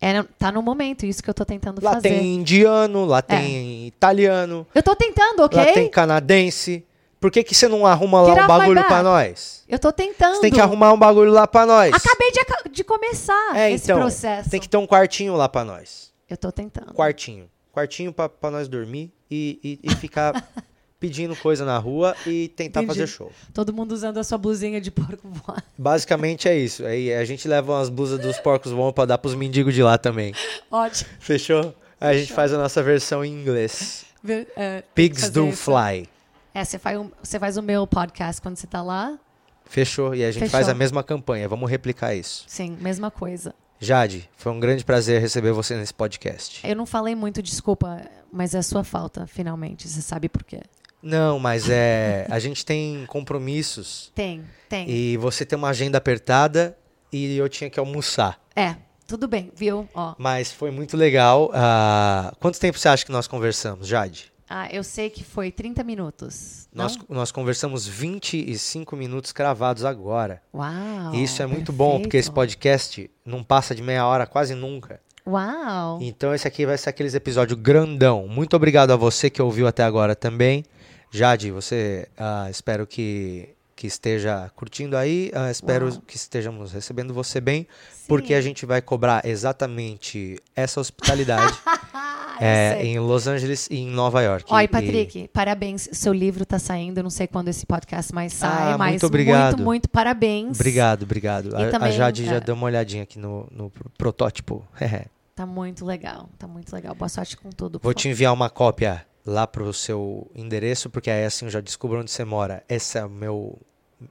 É, 0.00 0.22
tá 0.38 0.50
no 0.50 0.62
momento, 0.62 1.04
isso 1.04 1.22
que 1.22 1.28
eu 1.28 1.34
tô 1.34 1.44
tentando 1.44 1.82
Lá 1.84 1.94
fazer. 1.94 2.08
tem 2.08 2.36
indiano, 2.36 3.04
lá 3.04 3.20
tem 3.20 3.88
italiano, 3.88 4.64
Eu 4.72 4.80
tô 4.80 4.94
tentando, 4.94 5.42
ok? 5.42 5.58
lá 5.58 5.72
tem 5.72 5.90
canadense. 5.90 6.86
Por 7.20 7.32
que, 7.32 7.42
que 7.42 7.52
você 7.52 7.66
não 7.66 7.84
arruma 7.84 8.20
lá 8.22 8.32
Get 8.32 8.44
um 8.44 8.46
bagulho 8.46 8.84
pra 8.86 9.02
nós? 9.02 9.64
Eu 9.68 9.78
tô 9.78 9.92
tentando. 9.92 10.36
Você 10.36 10.42
tem 10.42 10.52
que 10.52 10.60
arrumar 10.60 10.92
um 10.92 10.98
bagulho 10.98 11.32
lá 11.32 11.48
pra 11.48 11.66
nós. 11.66 11.92
Acabei 11.92 12.30
de, 12.30 12.70
de 12.70 12.84
começar 12.84 13.56
é, 13.56 13.72
esse 13.72 13.86
então, 13.86 13.98
processo. 13.98 14.48
tem 14.48 14.60
que 14.60 14.68
ter 14.68 14.76
um 14.76 14.86
quartinho 14.86 15.34
lá 15.34 15.48
pra 15.48 15.64
nós. 15.64 16.12
Eu 16.30 16.36
tô 16.36 16.52
tentando. 16.52 16.94
Quartinho. 16.94 17.50
Quartinho 17.72 18.12
pra, 18.12 18.28
pra 18.28 18.52
nós 18.52 18.68
dormir 18.68 19.12
e, 19.28 19.58
e, 19.82 19.90
e 19.90 19.94
ficar 19.96 20.48
pedindo 21.00 21.36
coisa 21.36 21.64
na 21.64 21.78
rua 21.78 22.16
e 22.26 22.48
tentar 22.48 22.80
Entendi. 22.82 22.86
fazer 22.98 23.06
show. 23.06 23.30
Todo 23.54 23.72
mundo 23.72 23.92
usando 23.92 24.18
a 24.18 24.24
sua 24.24 24.36
blusinha 24.38 24.80
de 24.80 24.90
porco 24.90 25.28
voado. 25.28 25.62
Basicamente 25.76 26.48
é 26.48 26.56
isso. 26.58 26.84
Aí 26.84 27.12
a 27.12 27.24
gente 27.24 27.46
leva 27.46 27.72
umas 27.72 27.88
blusas 27.88 28.18
dos 28.18 28.38
porcos 28.38 28.72
voam 28.72 28.92
pra 28.92 29.04
dar 29.04 29.18
pros 29.18 29.34
mendigos 29.34 29.74
de 29.74 29.82
lá 29.82 29.96
também. 29.98 30.34
Ótimo. 30.70 31.08
Fechou? 31.20 31.74
Aí 32.00 32.16
a 32.16 32.18
gente 32.20 32.32
faz 32.32 32.52
a 32.52 32.58
nossa 32.58 32.82
versão 32.82 33.24
em 33.24 33.32
inglês. 33.32 34.04
Ver- 34.22 34.48
é, 34.56 34.82
Pigs 34.94 35.30
do 35.30 35.48
isso. 35.48 35.64
fly. 35.64 36.08
É, 36.54 36.64
você 36.64 36.78
faz, 36.78 36.98
um- 36.98 37.10
você 37.22 37.38
faz 37.38 37.56
o 37.56 37.62
meu 37.62 37.86
podcast 37.86 38.40
quando 38.42 38.56
você 38.56 38.66
tá 38.66 38.82
lá. 38.82 39.16
Fechou? 39.64 40.14
E 40.14 40.24
a 40.24 40.30
gente 40.30 40.40
Fechou. 40.40 40.52
faz 40.52 40.68
a 40.68 40.74
mesma 40.74 41.02
campanha. 41.04 41.48
Vamos 41.48 41.70
replicar 41.70 42.14
isso. 42.14 42.44
Sim, 42.48 42.76
mesma 42.80 43.10
coisa. 43.10 43.54
Jade, 43.80 44.28
foi 44.36 44.50
um 44.50 44.58
grande 44.58 44.84
prazer 44.84 45.20
receber 45.20 45.52
você 45.52 45.76
nesse 45.76 45.94
podcast. 45.94 46.66
Eu 46.66 46.74
não 46.74 46.84
falei 46.86 47.14
muito, 47.14 47.40
desculpa, 47.40 48.00
mas 48.32 48.52
é 48.54 48.62
sua 48.62 48.82
falta, 48.82 49.24
finalmente. 49.26 49.86
Você 49.88 50.02
sabe 50.02 50.28
por 50.28 50.42
quê. 50.42 50.62
Não, 51.02 51.38
mas 51.38 51.68
é. 51.68 52.26
A 52.28 52.38
gente 52.38 52.64
tem 52.64 53.04
compromissos 53.06 54.10
Tem, 54.14 54.42
tem. 54.68 54.88
e 54.90 55.16
você 55.16 55.44
tem 55.44 55.56
uma 55.58 55.68
agenda 55.68 55.98
apertada 55.98 56.76
e 57.12 57.36
eu 57.36 57.48
tinha 57.48 57.70
que 57.70 57.78
almoçar. 57.78 58.40
É, 58.54 58.76
tudo 59.06 59.28
bem, 59.28 59.50
viu? 59.54 59.88
Ó, 59.94 60.14
Mas 60.18 60.52
foi 60.52 60.70
muito 60.70 60.96
legal. 60.96 61.50
Ah, 61.54 62.32
quanto 62.40 62.58
tempo 62.58 62.78
você 62.78 62.88
acha 62.88 63.04
que 63.06 63.12
nós 63.12 63.26
conversamos, 63.26 63.86
Jade? 63.86 64.32
ah, 64.50 64.66
eu 64.72 64.82
sei 64.82 65.10
que 65.10 65.22
foi 65.22 65.50
30 65.50 65.84
minutos. 65.84 66.68
Não? 66.72 66.84
Nós, 66.84 66.98
nós 67.08 67.32
conversamos 67.32 67.86
25 67.86 68.96
minutos 68.96 69.30
cravados 69.30 69.84
agora. 69.84 70.42
Uau. 70.54 71.14
E 71.14 71.22
isso 71.22 71.42
é 71.42 71.46
muito 71.46 71.70
bom, 71.70 72.00
porque 72.00 72.16
esse 72.16 72.30
podcast 72.30 73.10
não 73.24 73.44
passa 73.44 73.74
de 73.74 73.82
meia 73.82 74.06
hora 74.06 74.26
quase 74.26 74.54
nunca. 74.54 75.00
Uau. 75.28 75.98
Então 76.00 76.34
esse 76.34 76.48
aqui 76.48 76.64
vai 76.64 76.78
ser 76.78 76.88
aqueles 76.90 77.14
episódios 77.14 77.58
grandão. 77.60 78.26
Muito 78.26 78.56
obrigado 78.56 78.90
a 78.92 78.96
você 78.96 79.28
que 79.28 79.42
ouviu 79.42 79.66
até 79.66 79.82
agora 79.84 80.16
também. 80.16 80.64
Jade, 81.10 81.50
você 81.50 82.08
ah, 82.18 82.48
espero 82.50 82.86
que, 82.86 83.50
que 83.76 83.86
esteja 83.86 84.50
curtindo 84.56 84.96
aí. 84.96 85.30
ah, 85.34 85.50
espero 85.50 85.88
Uau. 85.90 86.02
que 86.06 86.16
estejamos 86.16 86.72
recebendo 86.72 87.12
você 87.14 87.40
bem, 87.40 87.66
porque 88.06 88.32
a 88.34 88.38
Sim. 88.38 88.48
gente 88.48 88.64
vai 88.66 88.80
cobrar 88.82 89.24
exatamente 89.26 90.38
essa 90.56 90.80
hospitalidade 90.80 91.52
Ah, 92.40 92.44
é, 92.44 92.84
em 92.84 93.00
Los 93.00 93.26
Angeles 93.26 93.66
e 93.68 93.78
em 93.78 93.88
Nova 93.90 94.22
York. 94.22 94.44
Oi, 94.48 94.62
E- 94.62 94.68
Patrick, 94.68 95.28
parabéns. 95.32 95.88
Seu 95.90 96.12
livro 96.12 96.46
tá 96.46 96.56
saindo, 96.56 97.02
não 97.02 97.10
sei 97.10 97.26
quando 97.26 97.48
esse 97.48 97.66
podcast 97.66 98.14
mais 98.14 98.32
sai, 98.32 98.74
Ah, 98.74 98.78
mas 98.78 98.90
muito 98.92 99.06
obrigado. 99.06 99.50
muito, 99.56 99.64
muito 99.64 99.88
parabéns. 99.88 100.56
Obrigado, 100.56 101.02
obrigado. 101.02 101.48
E 101.50 101.64
A, 101.64 101.66
a 101.66 101.70
também, 101.72 101.90
Jade 101.90 102.24
já 102.24 102.36
é. 102.36 102.40
deu 102.40 102.54
uma 102.54 102.66
olhadinha 102.66 103.02
aqui 103.02 103.18
no, 103.18 103.48
no 103.50 103.70
pro- 103.70 103.90
protótipo. 103.98 104.64
Tá 105.38 105.46
muito 105.46 105.86
legal, 105.86 106.28
tá 106.36 106.48
muito 106.48 106.74
legal. 106.74 106.96
Boa 106.96 107.08
sorte 107.08 107.36
com 107.36 107.48
tudo. 107.50 107.78
Vou 107.80 107.94
te 107.94 108.08
enviar 108.08 108.34
uma 108.34 108.50
cópia 108.50 109.06
lá 109.24 109.46
pro 109.46 109.72
seu 109.72 110.28
endereço, 110.34 110.90
porque 110.90 111.08
aí 111.08 111.24
assim 111.24 111.44
eu 111.44 111.50
já 111.52 111.60
descubro 111.60 112.00
onde 112.00 112.10
você 112.10 112.24
mora. 112.24 112.64
Esse 112.68 112.98
é 112.98 113.04
o 113.04 113.08
meu, 113.08 113.56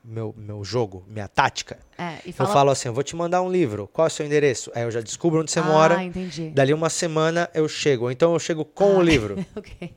meu, 0.01 0.33
meu 0.37 0.63
jogo, 0.63 1.03
minha 1.05 1.27
tática. 1.27 1.79
É, 1.97 2.19
e 2.25 2.29
Eu 2.29 2.33
fala... 2.33 2.53
falo 2.53 2.69
assim, 2.69 2.87
eu 2.87 2.93
vou 2.93 3.03
te 3.03 3.13
mandar 3.13 3.41
um 3.41 3.51
livro, 3.51 3.89
qual 3.91 4.07
é 4.07 4.09
o 4.09 4.09
seu 4.09 4.25
endereço? 4.25 4.71
Aí 4.73 4.83
eu 4.83 4.89
já 4.89 5.01
descubro 5.01 5.41
onde 5.41 5.51
você 5.51 5.59
ah, 5.59 5.63
mora, 5.63 6.01
entendi. 6.01 6.49
dali 6.51 6.73
uma 6.73 6.89
semana 6.89 7.49
eu 7.53 7.67
chego. 7.67 8.09
Então 8.09 8.31
eu 8.31 8.39
chego 8.39 8.63
com 8.63 8.95
o 8.95 9.01
Ah, 9.01 9.03
livro. 9.03 9.45
ok. 9.53 9.93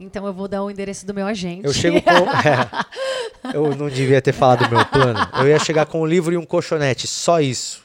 Então 0.00 0.24
eu 0.26 0.32
vou 0.32 0.48
dar 0.48 0.62
o 0.62 0.70
endereço 0.70 1.04
do 1.04 1.12
meu 1.12 1.26
agente. 1.26 1.66
Eu 1.66 1.74
chego 1.74 2.00
com... 2.00 2.10
É, 2.10 3.54
eu 3.54 3.76
não 3.76 3.90
devia 3.90 4.22
ter 4.22 4.32
falado 4.32 4.64
do 4.66 4.74
meu 4.74 4.86
plano. 4.86 5.20
Eu 5.34 5.46
ia 5.46 5.58
chegar 5.58 5.84
com 5.84 6.00
o 6.00 6.06
livro 6.06 6.32
e 6.32 6.38
um 6.38 6.46
colchonete, 6.46 7.06
só 7.06 7.38
isso. 7.38 7.84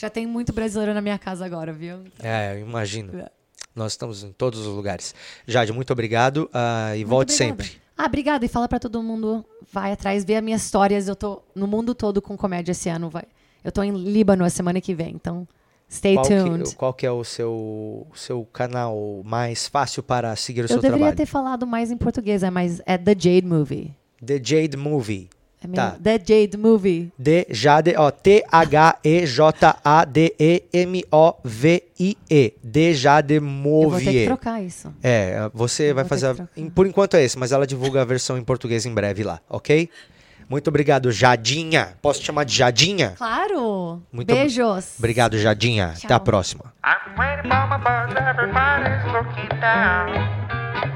Já 0.00 0.08
tem 0.08 0.26
muito 0.26 0.50
brasileiro 0.52 0.94
na 0.94 1.02
minha 1.02 1.18
casa 1.18 1.44
agora, 1.44 1.74
viu? 1.74 1.98
É, 2.22 2.54
eu 2.54 2.60
imagino. 2.60 3.18
É. 3.18 3.28
Nós 3.76 3.92
estamos 3.92 4.24
em 4.24 4.32
todos 4.32 4.60
os 4.60 4.74
lugares. 4.74 5.14
Jade, 5.46 5.72
muito 5.74 5.92
obrigado 5.92 6.48
ah, 6.54 6.92
e 6.94 7.00
Muito 7.00 7.08
volte 7.10 7.34
obrigada. 7.34 7.62
sempre. 7.64 7.80
Ah, 7.98 8.06
obrigada. 8.06 8.44
E 8.46 8.48
fala 8.48 8.66
pra 8.66 8.78
todo 8.80 9.02
mundo, 9.02 9.44
vai 9.70 9.92
atrás, 9.92 10.24
vê 10.24 10.36
as 10.36 10.42
minhas 10.42 10.64
histórias. 10.64 11.06
Eu 11.06 11.14
tô 11.14 11.42
no 11.54 11.66
mundo 11.66 11.94
todo 11.94 12.22
com 12.22 12.34
comédia 12.34 12.72
esse 12.72 12.88
ano. 12.88 13.10
Vai. 13.10 13.24
Eu 13.62 13.70
tô 13.70 13.82
em 13.82 13.92
Líbano 13.92 14.42
a 14.42 14.48
semana 14.48 14.80
que 14.80 14.94
vem, 14.94 15.10
então 15.14 15.46
stay 15.90 16.14
Qual 16.14 16.26
tuned. 16.26 16.70
que, 16.70 16.76
qual 16.76 16.94
que 16.94 17.04
é 17.04 17.10
o 17.10 17.22
seu, 17.22 18.06
seu 18.14 18.42
canal 18.46 19.20
mais 19.22 19.68
fácil 19.68 20.02
para 20.02 20.34
seguir 20.34 20.62
o 20.62 20.64
Eu 20.64 20.68
seu 20.68 20.76
deveria 20.78 20.96
trabalho? 20.98 21.16
ter 21.18 21.26
falado 21.26 21.66
mais 21.66 21.90
em 21.90 21.96
português, 21.98 22.42
é, 22.42 22.48
mas 22.50 22.80
é 22.86 22.96
The 22.96 23.12
Jade 23.12 23.44
Movie. 23.46 23.94
The 24.24 24.40
Jade 24.42 24.78
Movie. 24.78 25.28
É? 25.62 25.68
Tá. 25.76 25.96
The 26.02 26.18
Jade 26.18 26.56
Movie. 26.56 27.12
D 27.18 27.46
Jade, 27.50 27.94
ó, 27.96 28.10
T-H-E-J-A-D-E-M-O-V-I-E. 31.50 32.54
The 32.72 32.92
Jade 32.94 33.34
Eu 33.34 33.42
vou 33.42 33.90
ter 33.98 34.04
que 34.04 34.10
Movie. 34.10 34.24
trocar 34.26 34.62
isso. 34.62 34.92
É, 35.02 35.50
você 35.52 35.90
Eu 35.90 35.94
vai 35.94 36.04
fazer. 36.04 36.28
a- 36.28 36.36
Por 36.74 36.86
enquanto 36.86 37.16
é 37.16 37.22
esse, 37.22 37.38
mas 37.38 37.52
ela 37.52 37.66
divulga 37.66 38.02
a 38.02 38.04
versão 38.04 38.38
em 38.38 38.44
português 38.44 38.86
em 38.86 38.94
breve 38.94 39.22
lá, 39.22 39.40
ok? 39.48 39.88
Muito 40.48 40.68
obrigado, 40.68 41.12
Jadinha. 41.12 41.94
Posso 42.02 42.20
te 42.20 42.26
chamar 42.26 42.44
de 42.44 42.54
Jadinha? 42.56 43.12
Claro! 43.16 44.02
Muito 44.12 44.32
ob- 44.32 44.38
Beijos! 44.40 44.94
Obrigado, 44.98 45.38
Jadinha. 45.38 45.94
Até 45.96 46.06
a 46.06 46.18
Tchau. 46.18 46.20
próxima. 46.20 46.72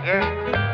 I'm 0.06 0.73